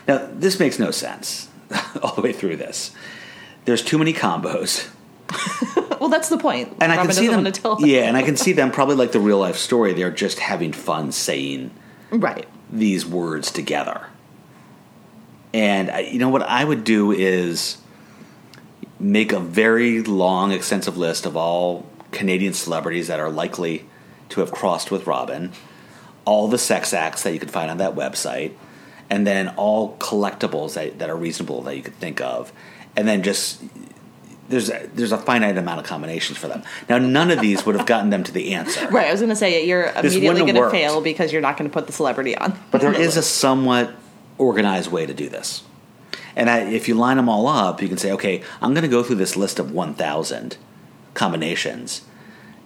[0.09, 1.49] Now, this makes no sense
[2.03, 2.93] all the way through this.
[3.67, 4.89] There's too many combos.
[6.03, 6.77] Well, that's the point.
[6.81, 7.45] And I can see them.
[7.53, 7.89] tell them.
[7.89, 9.93] Yeah, and I can see them probably like the real life story.
[9.93, 11.71] They're just having fun saying
[12.11, 12.45] Right.
[12.73, 14.09] these words together.
[15.55, 17.79] And I, you know what I would do is
[18.99, 23.87] make a very long, extensive list of all Canadian celebrities that are likely
[24.31, 25.53] to have crossed with Robin,
[26.25, 28.53] all the sex acts that you could find on that website,
[29.11, 32.53] and then all collectibles that, that are reasonable that you could think of,
[32.97, 33.63] and then just
[34.49, 36.63] there's a, there's a finite amount of combinations for them.
[36.89, 38.87] Now, none of these would have gotten them to the answer.
[38.93, 39.07] Right.
[39.07, 41.73] I was going to say you're immediately going to fail because you're not going to
[41.73, 42.59] put the celebrity on.
[42.71, 43.95] But there is a somewhat
[44.43, 45.63] organized way to do this.
[46.35, 48.89] And I, if you line them all up, you can say, okay, I'm going to
[48.89, 50.57] go through this list of 1,000
[51.15, 52.03] combinations.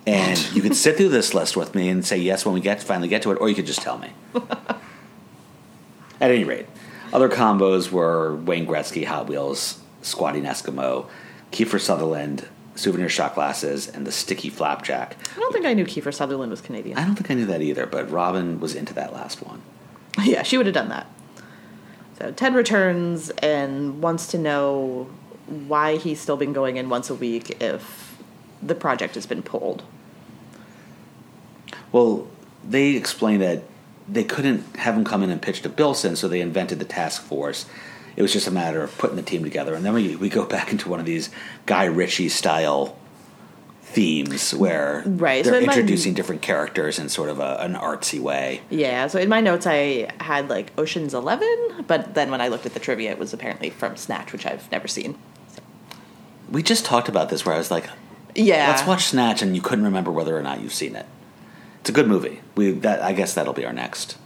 [0.06, 2.82] And you could sit through this list with me and say yes when we get
[2.82, 4.10] finally get to it, or you could just tell me.
[6.20, 6.66] At any rate,
[7.12, 11.08] other combos were Wayne Gretzky, Hot Wheels, Squatting Eskimo,
[11.50, 15.16] Kiefer Sutherland, souvenir shot glasses, and the sticky flapjack.
[15.36, 16.96] I don't think I knew Kiefer Sutherland was Canadian.
[16.96, 19.62] I don't think I knew that either, but Robin was into that last one.
[20.24, 21.06] Yeah, she would have done that.
[22.18, 25.08] So Ted returns and wants to know
[25.46, 28.16] why he's still been going in once a week if
[28.62, 29.82] the project has been pulled.
[31.92, 32.26] Well,
[32.66, 33.64] they explained that
[34.08, 37.22] they couldn't have him come in and pitch to Bilson, so they invented the task
[37.22, 37.66] force.
[38.16, 40.44] It was just a matter of putting the team together, and then we we go
[40.56, 41.28] back into one of these
[41.66, 42.96] Guy Ritchie style
[43.88, 48.60] themes where Right, they're might- introducing different characters in sort of a, an artsy way.
[48.68, 52.66] Yeah, so in my notes I had like Ocean's Eleven, but then when I looked
[52.66, 55.16] at the trivia, it was apparently from Snatch, which I've never seen.
[56.50, 57.88] We just talked about this, where I was like,
[58.34, 61.06] Yeah, "Let's watch Snatch," and you couldn't remember whether or not you've seen it.
[61.80, 62.40] It's a good movie.
[62.54, 64.18] We that I guess that'll be our next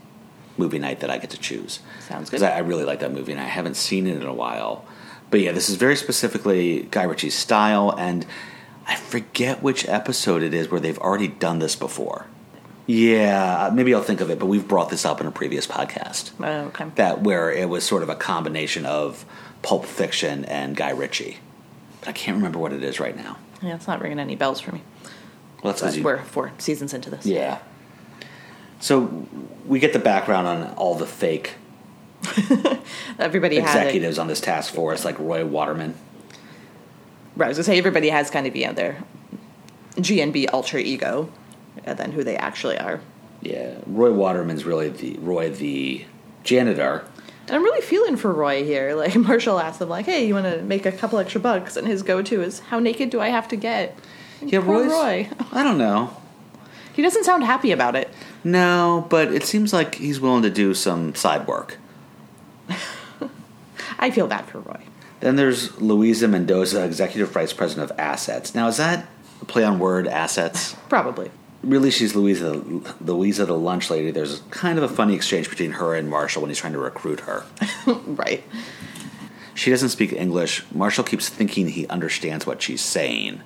[0.58, 1.80] movie night that I get to choose.
[2.08, 2.50] Sounds because good.
[2.50, 4.84] I, I really like that movie and I haven't seen it in a while.
[5.30, 8.26] But yeah, this is very specifically Guy Ritchie's style, and
[8.90, 12.26] I forget which episode it is where they've already done this before.
[12.86, 16.32] Yeah, maybe I'll think of it, but we've brought this up in a previous podcast.
[16.40, 16.86] Oh, okay.
[16.96, 19.24] That where it was sort of a combination of
[19.62, 21.38] Pulp Fiction and Guy Ritchie.
[22.00, 23.36] But I can't remember what it is right now.
[23.62, 24.82] Yeah, it's not ringing any bells for me.
[25.62, 27.24] Well, that's But 'cause you- we're four seasons into this.
[27.26, 27.58] Yeah.
[28.80, 29.26] So
[29.66, 31.52] we get the background on all the fake
[33.18, 35.94] Everybody had executives on this task force, like Roy Waterman.
[37.36, 39.02] Right, I was gonna say everybody has kind of you know their
[39.96, 41.30] GNB alter ego,
[41.84, 43.00] and then who they actually are.
[43.42, 46.04] Yeah, Roy Waterman's really the Roy the
[46.44, 47.04] janitor.
[47.46, 48.94] And I'm really feeling for Roy here.
[49.00, 51.86] Like Marshall asked him, like, "Hey, you want to make a couple extra bucks?" And
[51.86, 53.98] his go-to is, "How naked do I have to get?"
[54.42, 54.90] Yeah, Roy's.
[54.90, 55.28] Roy.
[55.52, 56.16] I don't know.
[56.92, 58.10] He doesn't sound happy about it.
[58.44, 61.78] No, but it seems like he's willing to do some side work.
[63.98, 64.80] I feel bad for Roy.
[65.20, 68.54] Then there's Louisa Mendoza, executive vice president of assets.
[68.54, 69.06] Now, is that
[69.42, 70.74] a play on word assets?
[70.88, 71.30] Probably.
[71.62, 72.54] Really, she's Louisa,
[73.02, 74.10] Louisa the lunch lady.
[74.10, 77.20] There's kind of a funny exchange between her and Marshall when he's trying to recruit
[77.20, 77.44] her.
[77.86, 78.42] right.
[79.54, 80.64] She doesn't speak English.
[80.72, 83.42] Marshall keeps thinking he understands what she's saying.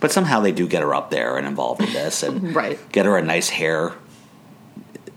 [0.00, 2.78] But somehow they do get her up there and involved in this and Right.
[2.90, 3.92] get her a nice hair,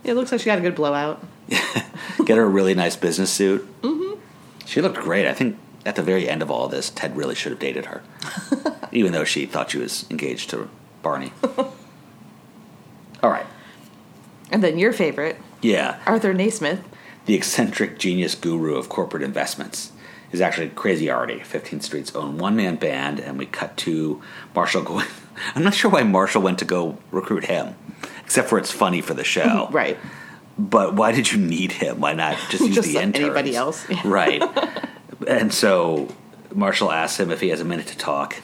[0.04, 1.24] It looks like she got a good blowout.
[2.26, 3.66] get her a really nice business suit.
[3.82, 4.20] Mm-hmm.
[4.66, 5.26] She looked great.
[5.26, 8.02] I think at the very end of all this, Ted really should have dated her,
[8.92, 10.70] even though she thought she was engaged to
[11.04, 11.32] Barney.
[13.24, 13.46] all right.
[14.52, 16.00] And then your favorite, Yeah.
[16.06, 16.82] Arthur Naismith.
[17.26, 19.92] The eccentric genius guru of corporate investments
[20.32, 24.22] is actually Crazy Artie, 15th Street's own one man band, and we cut to
[24.54, 25.08] Marshall going.
[25.56, 27.76] I'm not sure why Marshall went to go recruit him,
[28.24, 29.68] except for it's funny for the show.
[29.72, 29.98] Right.
[30.58, 32.00] But why did you need him?
[32.00, 33.26] Why not just use Just the interns?
[33.26, 33.86] anybody else.
[33.90, 34.02] Yeah.
[34.06, 34.42] Right.
[35.28, 36.08] And so
[36.54, 38.36] Marshall asks him if he has a minute to talk.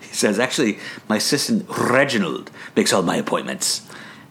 [0.00, 3.86] He says, Actually, my assistant Reginald makes all my appointments.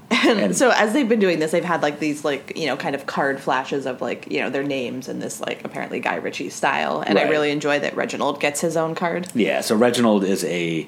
[0.10, 2.96] And So as they've been doing this, they've had like these like you know kind
[2.96, 6.50] of card flashes of like you know their names in this like apparently Guy Ritchie
[6.50, 9.28] style, and I really enjoy that Reginald gets his own card.
[9.36, 10.88] yeah, so Reginald is a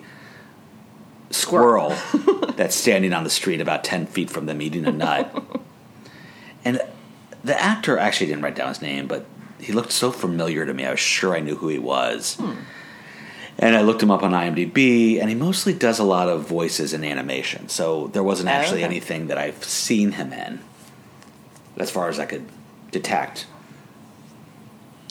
[1.32, 1.96] squirrel
[2.56, 5.44] that's standing on the street about 10 feet from them eating a nut.
[6.66, 6.82] and
[7.44, 9.26] the actor actually didn't write down his name, but
[9.60, 10.86] he looked so familiar to me.
[10.86, 12.40] I was sure I knew who he was.
[13.62, 16.94] And I looked him up on IMDb, and he mostly does a lot of voices
[16.94, 17.68] and animation.
[17.68, 18.86] So there wasn't Oh, actually okay.
[18.86, 20.60] anything that I've seen him in,
[21.78, 22.46] as far as I could
[22.92, 23.48] detect.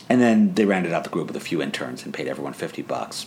[0.09, 2.81] And then they rounded out the group with a few interns and paid everyone 50
[2.83, 3.27] bucks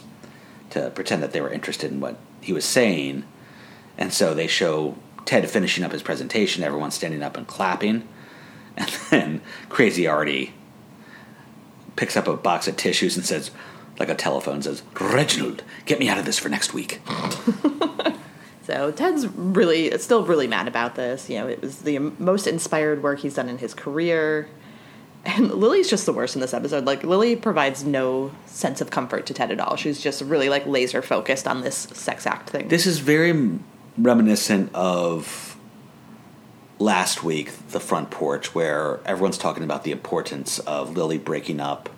[0.71, 3.23] to pretend that they were interested in what he was saying.
[3.99, 8.07] And so they show Ted finishing up his presentation, everyone standing up and clapping.
[8.77, 10.53] And then Crazy Artie
[11.95, 13.51] picks up a box of tissues and says,
[13.99, 17.01] like a telephone, says, Reginald, get me out of this for next week.
[18.63, 21.29] So Ted's really still really mad about this.
[21.29, 24.47] You know, it was the most inspired work he's done in his career.
[25.25, 26.85] And Lily's just the worst in this episode.
[26.85, 29.75] Like Lily provides no sense of comfort to Ted at all.
[29.75, 32.69] She's just really like laser focused on this sex act thing.
[32.69, 33.59] This is very
[33.97, 35.50] reminiscent of
[36.81, 41.89] last week, the front porch, where everyone's talking about the importance of Lily breaking up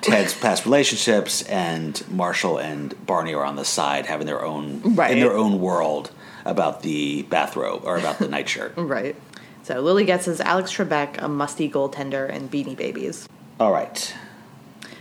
[0.00, 5.12] Ted's past relationships, and Marshall and Barney are on the side having their own Right.
[5.12, 6.10] in their own world
[6.44, 8.74] about the bathrobe or about the nightshirt.
[8.76, 9.14] right.
[9.62, 13.28] So Lily gets his Alex Trebek, a musty goaltender, and Beanie Babies.
[13.60, 14.14] All right.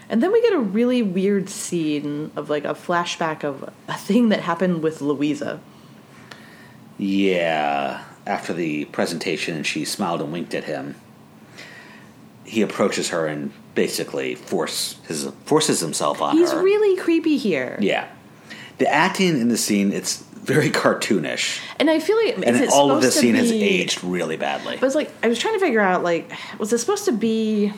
[0.09, 4.29] And then we get a really weird scene of like a flashback of a thing
[4.29, 5.59] that happened with Louisa.
[6.97, 8.03] Yeah.
[8.27, 10.95] After the presentation, and she smiled and winked at him.
[12.43, 16.57] He approaches her and basically force his forces himself on He's her.
[16.57, 17.77] He's really creepy here.
[17.79, 18.07] Yeah.
[18.79, 21.61] The acting in the scene, it's very cartoonish.
[21.79, 24.77] And I feel like And all of this scene has aged really badly.
[24.79, 27.71] But it's like I was trying to figure out like was this supposed to be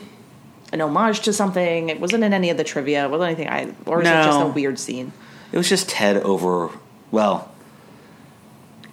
[0.72, 1.90] an homage to something?
[1.90, 3.04] It wasn't in any of the trivia.
[3.04, 5.12] It wasn't anything I or is it just a weird scene?
[5.52, 6.70] It was just Ted over,
[7.10, 7.51] well,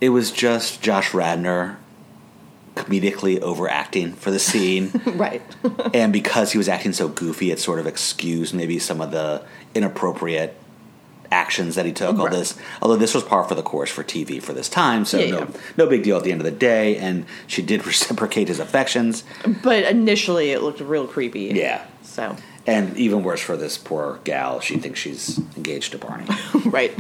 [0.02, 1.78] it was just Josh Radnor
[2.76, 4.92] comedically overacting for the scene.
[5.06, 5.42] right.
[5.94, 9.44] and because he was acting so goofy, it sort of excused maybe some of the
[9.76, 10.56] inappropriate
[11.32, 12.18] actions that he took.
[12.18, 15.20] All this, although this was par for the course for TV for this time, so
[15.20, 15.48] Yeah, no, yeah.
[15.78, 16.96] no big deal at the end of the day.
[16.98, 19.24] And she did reciprocate his affections.
[19.62, 21.52] but initially it looked real creepy.
[21.54, 22.36] Yeah, So
[22.66, 26.26] and even worse for this poor gal, she thinks she's engaged to Barney.
[26.66, 26.98] right.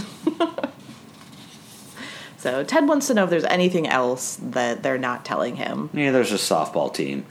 [2.39, 5.89] So Ted wants to know if there's anything else that they're not telling him.
[5.93, 7.25] Yeah, there's a softball team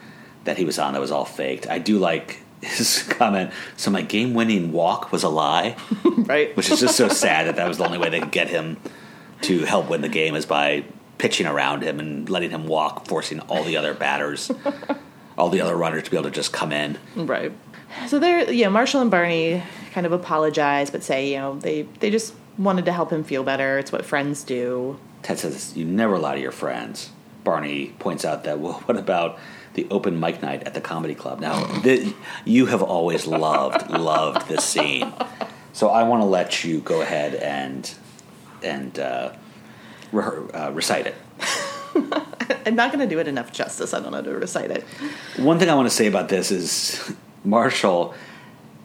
[0.44, 1.68] that he was on that was all faked.
[1.68, 3.50] I do like his comment.
[3.76, 6.56] So my game-winning walk was a lie, Right.
[6.56, 8.76] which is just so sad that that was the only way they could get him
[9.42, 10.84] to help win the game is by
[11.18, 14.50] pitching around him and letting him walk, forcing all the other batters,
[15.36, 16.98] all the other runners to be able to just come in.
[17.16, 17.52] Right.
[18.08, 22.10] So they're yeah, Marshall and Barney kind of apologize, but say you know they they
[22.10, 23.78] just wanted to help him feel better.
[23.78, 24.98] It's what friends do.
[25.22, 27.10] Ted says, "You never lie to your friends."
[27.44, 29.38] Barney points out that, well, what about
[29.74, 31.40] the open mic night at the comedy club?
[31.40, 35.12] Now, th- you have always loved, loved this scene,
[35.72, 37.90] so I want to let you go ahead and
[38.62, 39.32] and uh,
[40.12, 41.14] re- uh, recite it.
[42.66, 43.94] I'm not going to do it enough justice.
[43.94, 44.84] I don't know how to recite it.
[45.36, 48.14] One thing I want to say about this is Marshall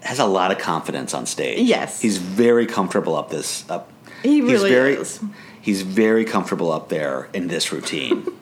[0.04, 1.60] has a lot of confidence on stage.
[1.60, 2.02] Yes.
[2.02, 3.90] he's very comfortable up this up.
[4.22, 5.20] He he's really very, is.
[5.62, 8.28] He's very comfortable up there in this routine.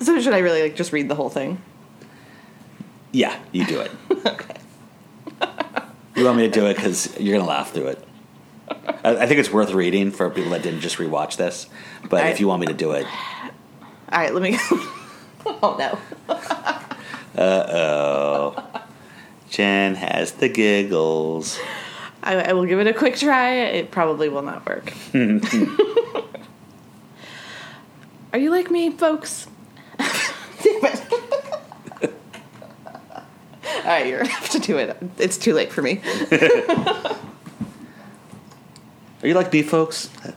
[0.00, 1.60] So should I really like just read the whole thing?
[3.12, 3.90] Yeah, you do it.
[4.26, 4.54] Okay.
[6.16, 8.04] you want me to do it because you're going to laugh through it.
[9.04, 11.66] I, I think it's worth reading for people that didn't just rewatch this.
[12.08, 13.04] But I- if you want me to do it,
[14.10, 14.56] All right, let me.
[15.46, 15.98] oh no.
[19.58, 21.58] Jen has the giggles.
[22.22, 23.54] I, I will give it a quick try.
[23.54, 24.92] It probably will not work.
[28.32, 29.48] Are you like me, folks?
[29.98, 30.06] Damn
[30.62, 31.02] it.
[33.64, 34.96] All right, you're gonna have to do it.
[35.18, 36.00] It's too late for me.
[36.30, 37.16] Are
[39.24, 40.08] you like me, folks?
[40.22, 40.36] Have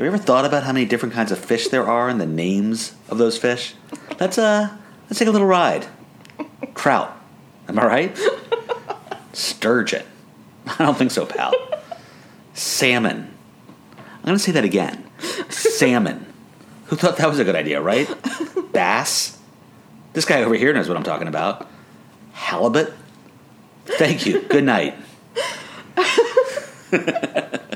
[0.00, 2.94] you ever thought about how many different kinds of fish there are and the names
[3.08, 3.76] of those fish?
[4.18, 4.76] Let's uh,
[5.08, 5.86] let's take a little ride.
[6.74, 7.16] Trout,
[7.70, 8.18] am I right?
[9.32, 10.04] Sturgeon.
[10.66, 11.52] I don't think so, pal.
[12.54, 13.32] Salmon.
[13.96, 15.08] I'm gonna say that again.
[15.48, 16.26] Salmon.
[16.86, 18.08] Who thought that was a good idea, right?
[18.72, 19.38] Bass.
[20.12, 21.68] This guy over here knows what I'm talking about.
[22.32, 22.92] Halibut.
[23.86, 24.42] Thank you.
[24.42, 24.96] Good night.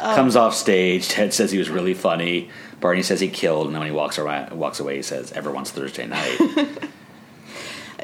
[0.00, 1.08] comes off stage.
[1.08, 2.50] Ted says he was really funny.
[2.80, 5.70] Barney says he killed, and then when he walks around, walks away, he says, "Everyone's
[5.70, 6.38] Thursday night."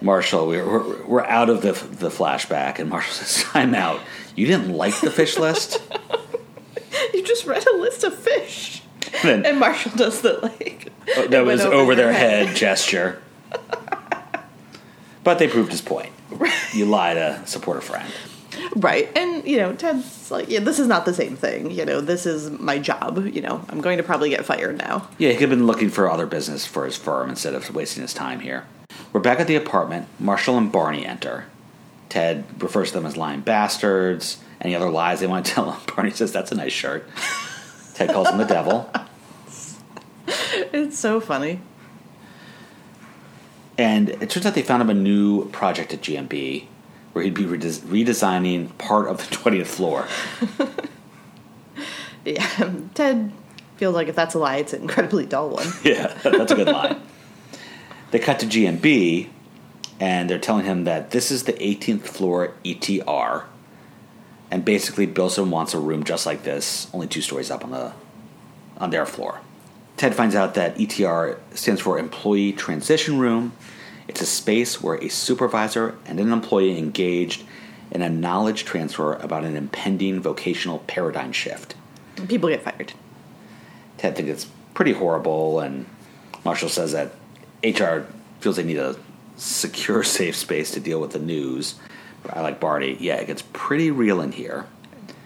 [0.03, 4.01] Marshall, we're, we're we're out of the the flashback, and Marshall says, "I'm out."
[4.35, 5.81] You didn't like the fish list,
[7.15, 8.83] You just read a list of fish.
[9.23, 10.93] then And Marshall does the like.
[11.17, 13.23] Oh, that was over, their head gesture.
[15.25, 16.13] But they proved his point.
[16.73, 18.09] You lie to support a friend.
[18.77, 19.11] Right.
[19.19, 21.73] And, you know, Ted's like, yeah, this is not the same thing.
[21.73, 23.27] You know, this is my job.
[23.27, 25.09] You know, I'm going to probably get fired now.
[25.19, 28.03] Yeah, he could have been looking for other business for his firm instead of wasting
[28.03, 28.67] his time here.
[29.13, 30.09] We're back at the apartment.
[30.19, 31.47] Marshall and Barney enter.
[32.09, 34.39] Ted refers to them as lying bastards.
[34.61, 35.81] Any other lies they want to tell him?
[35.97, 37.09] Barney says, That's a nice shirt.
[37.95, 38.91] Ted calls him the devil.
[40.27, 41.61] It's so funny.
[43.79, 46.67] And it turns out they found him a new project at GNB
[47.13, 50.07] where he'd be redes- redesigning part of the 20th floor.
[52.25, 52.73] Yeah.
[52.95, 53.31] Ted
[53.77, 55.69] feels like if that's a lie, it's an incredibly dull one.
[55.85, 57.01] Yeah, that's a good line.
[58.11, 59.29] They cut to GNB,
[59.99, 63.45] and they're telling him that this is the 18th floor ETR,
[64.51, 67.93] and basically Bilson wants a room just like this, only two stories up on the
[68.79, 69.41] on their floor.
[69.97, 73.53] Ted finds out that ETR stands for Employee Transition Room.
[74.07, 77.45] It's a space where a supervisor and an employee engaged
[77.91, 81.75] in a knowledge transfer about an impending vocational paradigm shift.
[82.29, 82.93] People get fired.
[83.97, 85.87] Ted thinks it's pretty horrible, and
[86.45, 87.13] Marshall says that
[87.65, 88.07] HR
[88.41, 88.97] feels they need a
[89.37, 91.77] secure, safe space to deal with the news.
[92.29, 92.97] I like Barney.
[92.99, 94.67] Yeah, it gets pretty real in here.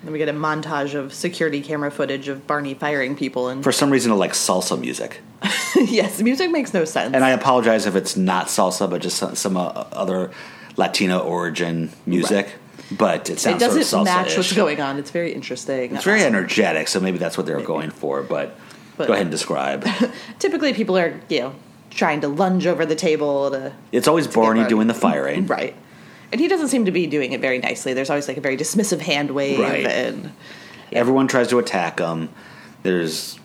[0.02, 3.48] Then we get a montage of security camera footage of Barney firing people.
[3.48, 5.20] And For some reason, I like salsa music.
[5.76, 7.14] yes, the music makes no sense.
[7.14, 10.30] And I apologize if it's not salsa, but just some, some uh, other
[10.76, 12.48] Latino origin music.
[12.90, 14.98] But it sounds it doesn't sort of match what's going on.
[14.98, 15.94] It's very interesting.
[15.94, 18.22] It's very Um, energetic, so maybe that's what they were going for.
[18.22, 18.58] But,
[18.96, 19.86] But- go ahead and describe.
[20.38, 21.54] Typically, people are you know
[21.90, 24.68] trying to lunge over the table to It's always Barney Barney.
[24.70, 25.44] doing the firing.
[25.44, 25.46] Eh?
[25.48, 25.74] right,
[26.32, 27.92] and he doesn't seem to be doing it very nicely.
[27.94, 29.86] There's always like a very dismissive hand wave, Right.
[29.86, 30.32] and
[30.92, 32.30] Everyone tries to attack him.
[32.82, 33.38] There's,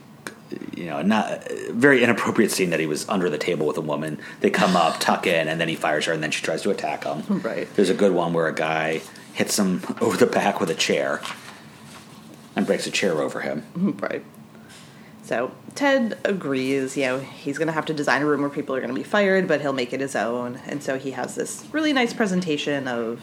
[0.75, 3.81] you know, not a very inappropriate scene that he was under the table with a
[3.81, 4.17] woman.
[4.39, 6.71] They come up, tuck in, and then he fires her, and then she tries to
[6.71, 7.41] attack him.
[7.41, 7.67] Right.
[7.75, 9.01] There's a good one where a guy
[9.33, 11.21] hits him over the back with a chair
[12.55, 13.63] and breaks a chair over him.
[13.99, 14.23] right.
[15.25, 16.95] So Ted agrees.
[16.95, 18.95] You know, he's going to have to design a room where people are going to
[18.95, 20.59] be fired, but he'll make it his own.
[20.67, 23.21] And so he has this really nice presentation of,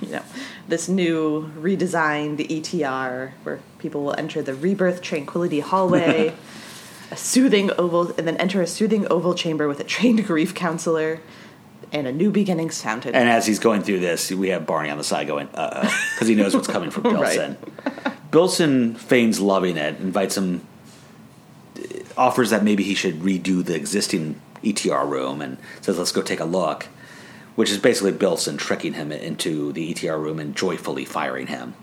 [0.00, 0.22] you know,
[0.68, 6.34] this new redesigned ETR where people will enter the rebirth tranquility hallway,
[7.10, 11.20] a soothing oval, and then enter a soothing oval chamber with a trained grief counselor
[11.92, 13.14] and a new beginnings fountain.
[13.14, 16.04] And as he's going through this, we have Barney on the side going, uh oh,
[16.14, 17.36] because he knows what's coming from Right.
[17.36, 17.56] Bilson.
[18.30, 20.66] Bilson feigns loving it, invites him,
[22.18, 26.40] offers that maybe he should redo the existing ETR room, and says, let's go take
[26.40, 26.88] a look,
[27.54, 31.74] which is basically Bilson tricking him into the ETR room and joyfully firing him.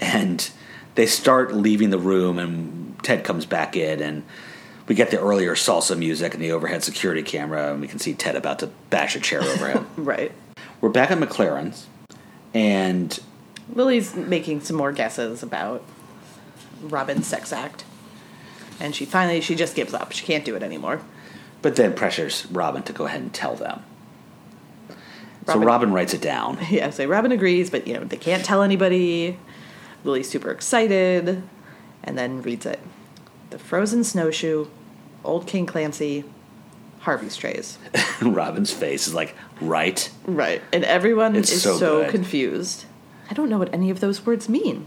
[0.00, 0.48] And
[0.94, 4.22] they start leaving the room, and Ted comes back in, and
[4.86, 8.14] we get the earlier salsa music and the overhead security camera, and we can see
[8.14, 9.86] Ted about to bash a chair over him.
[9.96, 10.30] right.
[10.80, 11.86] We're back at McLaren's,
[12.52, 13.18] and
[13.72, 15.82] Lily's making some more guesses about
[16.82, 17.84] Robin's sex act.
[18.80, 20.12] And she finally she just gives up.
[20.12, 21.00] She can't do it anymore.
[21.62, 23.82] but then pressures Robin to go ahead and tell them.
[25.46, 26.58] So Robin- Robin writes it down.
[26.70, 29.38] Yeah, so Robin agrees, but you know, they can't tell anybody.
[30.04, 31.42] Lily's super excited
[32.02, 32.80] and then reads it.
[33.50, 34.66] The frozen snowshoe,
[35.22, 36.24] old King Clancy,
[37.00, 37.78] Harvey's trays.
[38.22, 40.10] Robin's face is like, right?
[40.26, 40.60] Right.
[40.72, 42.84] And everyone It's is so so, confused.
[43.30, 44.86] I don't know what any of those words mean.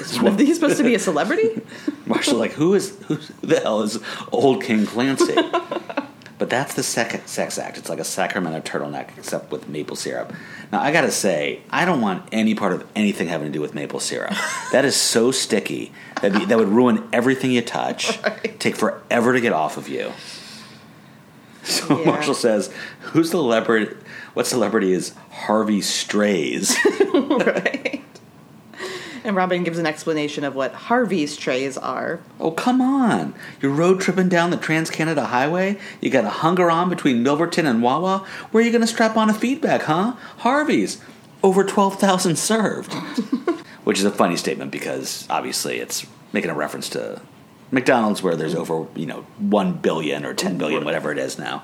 [0.00, 1.60] Is one of these supposed to be a celebrity?
[2.06, 3.98] Marshall's like, who is who the hell is
[4.30, 5.34] old King Clancy?
[6.38, 7.78] but that's the second sex act.
[7.78, 10.32] It's like a Sacramento turtleneck, except with maple syrup.
[10.72, 13.74] Now I gotta say, I don't want any part of anything having to do with
[13.74, 14.34] maple syrup.
[14.72, 18.18] that is so sticky that be, that would ruin everything you touch.
[18.58, 20.12] Take forever to get off of you.
[21.64, 22.06] So Yeah.
[22.06, 23.96] Marshall says, "Who's the leopard?
[24.34, 26.76] What celebrity is Harvey Strays?"
[27.14, 27.91] right.
[29.24, 32.20] And Robin gives an explanation of what Harvey's trays are.
[32.40, 33.34] Oh, come on.
[33.60, 35.78] You're road tripping down the Trans Canada Highway?
[36.00, 38.26] You got a hunger on between Milverton and Wawa?
[38.50, 40.16] Where are you going to strap on a feedback, huh?
[40.38, 41.00] Harvey's.
[41.42, 42.92] Over 12,000 served.
[43.84, 47.20] Which is a funny statement because obviously it's making a reference to
[47.70, 51.62] McDonald's where there's over, you know, 1 billion or 10 billion, whatever it is now.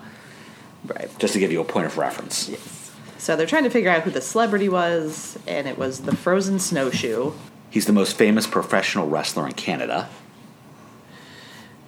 [0.84, 1.10] Right.
[1.18, 2.48] Just to give you a point of reference.
[2.48, 2.92] Yes.
[3.18, 6.58] So they're trying to figure out who the celebrity was, and it was the frozen
[6.58, 7.32] snowshoe.
[7.70, 10.08] He's the most famous professional wrestler in Canada.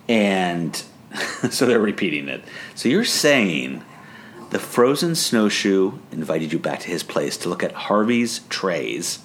[0.09, 0.83] And
[1.51, 2.43] so they're repeating it.
[2.75, 3.85] So you're saying
[4.51, 9.21] the frozen snowshoe invited you back to his place to look at Harvey's trays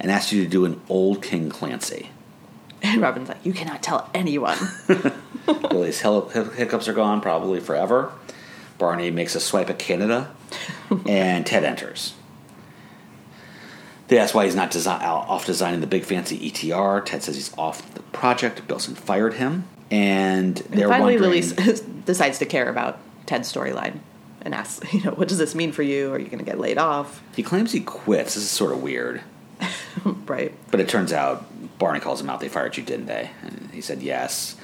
[0.00, 2.10] and asked you to do an old King Clancy.
[2.82, 4.58] And Robin's like, You cannot tell anyone.
[5.46, 8.12] Lily's hiccups are gone, probably forever.
[8.78, 10.34] Barney makes a swipe at Canada,
[11.06, 12.14] and Ted enters.
[14.08, 17.04] They ask why he's not desi- uh, off designing the big fancy ETR.
[17.04, 18.66] Ted says he's off the project.
[18.68, 21.42] Bilson fired him, and they're And finally, wondering.
[21.56, 23.98] Lily decides to care about Ted's storyline
[24.42, 26.12] and asks, you know, what does this mean for you?
[26.12, 27.22] Are you going to get laid off?
[27.34, 28.34] He claims he quits.
[28.34, 29.22] This is sort of weird,
[30.26, 30.52] right.
[30.70, 31.46] but it turns out
[31.78, 32.40] Barney calls him out.
[32.40, 33.30] They fired you, didn't they?
[33.42, 34.56] And he said yes.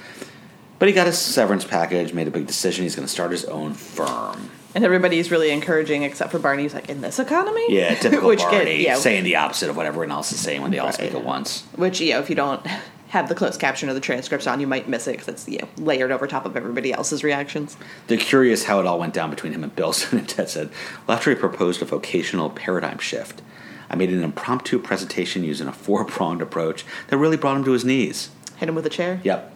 [0.78, 2.82] But he got his severance package, made a big decision.
[2.84, 4.50] He's going to start his own firm.
[4.74, 6.62] And everybody's really encouraging, except for Barney.
[6.62, 7.64] He's like, in this economy?
[7.68, 8.94] Yeah, typical Which get- Barney, yeah.
[8.96, 10.94] saying the opposite of what everyone else is saying when they all Right.
[10.94, 11.62] speak at once.
[11.76, 12.64] Which, you know, if you don't
[13.08, 15.58] have the closed caption or the transcripts on, you might miss it because it's, you
[15.58, 17.76] know, layered over top of everybody else's reactions.
[18.06, 20.70] They're curious how it all went down between him and Bilson, and Ted said,
[21.06, 23.42] Well, after he proposed a vocational paradigm shift,
[23.90, 27.72] I made an impromptu presentation using a four pronged approach that really brought him to
[27.72, 28.30] his knees.
[28.58, 29.20] Hit him with a chair.
[29.24, 29.52] Yep.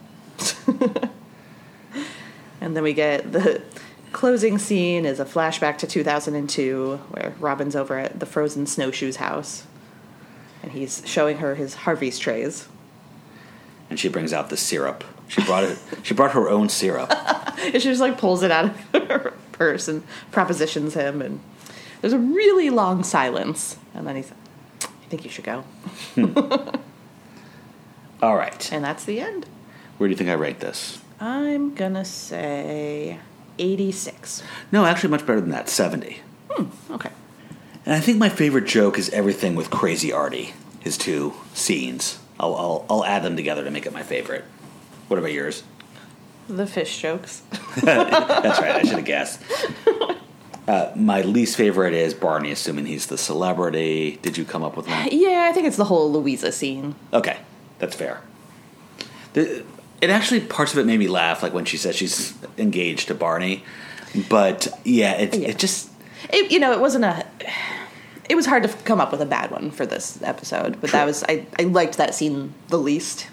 [2.61, 3.61] And then we get the
[4.15, 9.67] closing scene is a flashback to 2002 where Robin's over at the frozen snowshoes house
[10.63, 12.69] and he's showing her his Harvey's trays.
[13.91, 15.05] And she brings out the syrup.
[15.29, 15.79] She brought it.
[16.03, 17.13] She brought her own syrup.
[17.65, 18.77] And she just like pulls it out of
[19.09, 20.03] her purse and
[20.33, 21.41] propositions him and
[22.01, 24.31] there's a really long silence and then he's
[24.83, 25.61] I think you should go.
[26.15, 26.37] Hmm.
[28.23, 28.71] All right.
[28.71, 29.47] And that's the end.
[29.97, 31.01] Where do you think I rate this?
[31.21, 33.19] I'm gonna say
[33.59, 34.43] 86.
[34.73, 35.69] No, actually, much better than that.
[35.69, 36.21] Seventy.
[36.91, 37.11] Okay.
[37.87, 40.55] And I think my favorite joke is everything with Crazy Artie.
[40.81, 42.19] His two scenes.
[42.39, 44.45] I'll, I'll I'll add them together to make it my favorite.
[45.09, 45.63] What about yours?
[46.49, 47.43] The fish jokes.
[47.83, 48.77] That's right.
[48.77, 49.41] I should have guessed.
[50.67, 54.19] Uh, my least favorite is Barney, assuming he's the celebrity.
[54.23, 55.09] Did you come up with one?
[55.13, 56.95] Yeah, I think it's the whole Louisa scene.
[57.13, 57.37] Okay,
[57.79, 58.23] that's fair.
[59.35, 59.63] The,
[60.05, 63.15] it actually parts of it made me laugh, like when she says she's engaged to
[63.15, 63.65] Barney.
[64.29, 65.49] But yeah, it Yeah.
[65.49, 65.91] it just
[66.33, 67.27] It, you know, it wasn't a.
[68.29, 70.99] It was hard to come up with a bad one for this episode, but True.
[70.99, 71.47] that was I.
[71.59, 73.27] I liked that scene the least.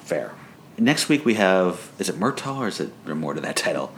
[0.00, 0.32] fair.
[0.78, 3.92] Next week we have is it Murtaugh or is it or more to that title?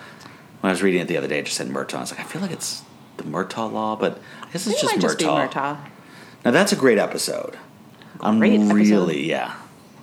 [0.61, 1.95] When I was reading it the other day, it just said Murtaugh.
[1.99, 2.83] I was like, I feel like it's
[3.17, 5.51] the Murtaugh Law, but I guess it's It just might just be Murtaugh.
[5.51, 5.79] Murtaugh.
[6.45, 7.53] Now that's a great episode.
[8.19, 8.75] Great I'm Great episode.
[8.75, 9.55] really yeah,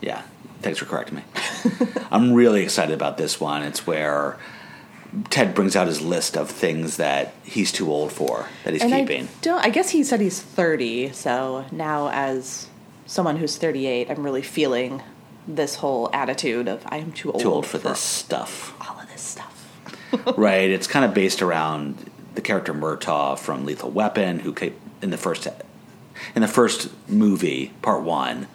[0.01, 0.23] yeah.
[0.61, 1.23] Thanks for correcting me.
[2.12, 3.64] I'm really excited about this one.
[3.64, 4.38] It's where
[5.30, 8.91] Ted brings out his list of things that he's too old for that he's and
[8.91, 9.26] keeping.
[9.26, 9.66] I don't.
[9.66, 11.12] I guess he said he's thirty.
[11.12, 12.68] So now, as
[13.05, 15.01] someone who's thirty-eight, I'm really feeling
[15.47, 17.41] this whole attitude of I am too old.
[17.41, 19.57] Too old for this stuff, All of this stuff.
[20.38, 20.70] right?
[20.70, 24.55] It's kind of based around the character Murtaugh from Lethal Weapon, who
[25.01, 25.47] in the first
[26.36, 28.47] in the first movie, part one,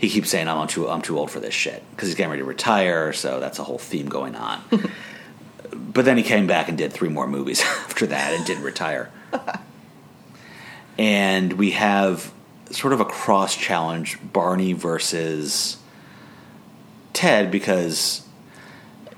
[0.00, 2.40] he keeps saying, "I'm too I'm too old for this shit" because he's getting ready
[2.40, 3.12] to retire.
[3.12, 4.62] So that's a whole theme going on.
[5.72, 9.10] but then he came back and did three more movies after that and didn't retire.
[10.98, 12.32] and we have
[12.70, 15.76] sort of a cross challenge Barney versus
[17.12, 18.26] Ted because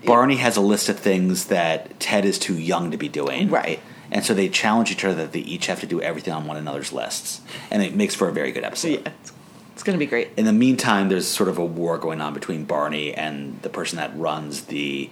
[0.05, 3.51] Barney has a list of things that Ted is too young to be doing.
[3.51, 3.79] Right.
[4.11, 6.57] And so they challenge each other that they each have to do everything on one
[6.57, 7.41] another's lists.
[7.71, 8.89] And it makes for a very good episode.
[8.89, 9.32] Yeah, it's,
[9.73, 10.31] it's going to be great.
[10.37, 13.97] In the meantime, there's sort of a war going on between Barney and the person
[13.99, 15.11] that runs the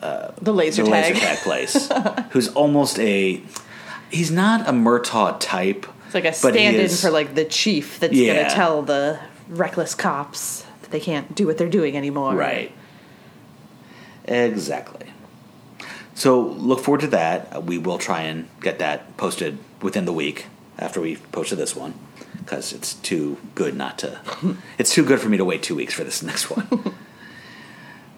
[0.00, 1.14] The laser the tag.
[1.14, 1.90] laser tag place,
[2.30, 3.42] who's almost a.
[4.10, 5.86] He's not a Murtaugh type.
[6.06, 10.64] It's like a stand-in for like the chief that's going to tell the reckless cops
[10.82, 12.34] that they can't do what they're doing anymore.
[12.36, 12.70] Right.
[14.26, 15.06] Exactly.
[16.14, 17.56] So look forward to that.
[17.56, 20.46] Uh, We will try and get that posted within the week
[20.78, 21.94] after we posted this one
[22.44, 24.20] because it's too good not to.
[24.78, 26.94] it's too good for me to wait two weeks for this next one.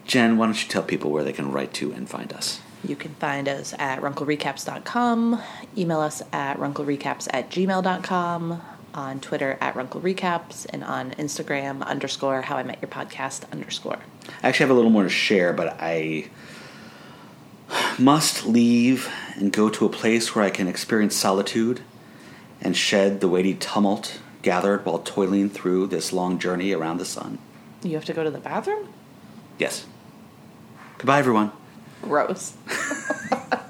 [0.05, 2.61] Jen, why don't you tell people where they can write to and find us?
[2.83, 5.41] You can find us at runklerecaps.com,
[5.77, 8.61] email us at runklerecaps at gmail.com,
[8.93, 13.99] on Twitter at runklerecaps, and on Instagram underscore how I met your podcast underscore.
[14.43, 16.29] I actually have a little more to share, but I
[17.99, 21.81] must leave and go to a place where I can experience solitude
[22.61, 27.37] and shed the weighty tumult gathered while toiling through this long journey around the sun.
[27.83, 28.89] You have to go to the bathroom?
[29.57, 29.85] Yes.
[30.97, 31.51] Goodbye, everyone.
[32.01, 32.55] Gross.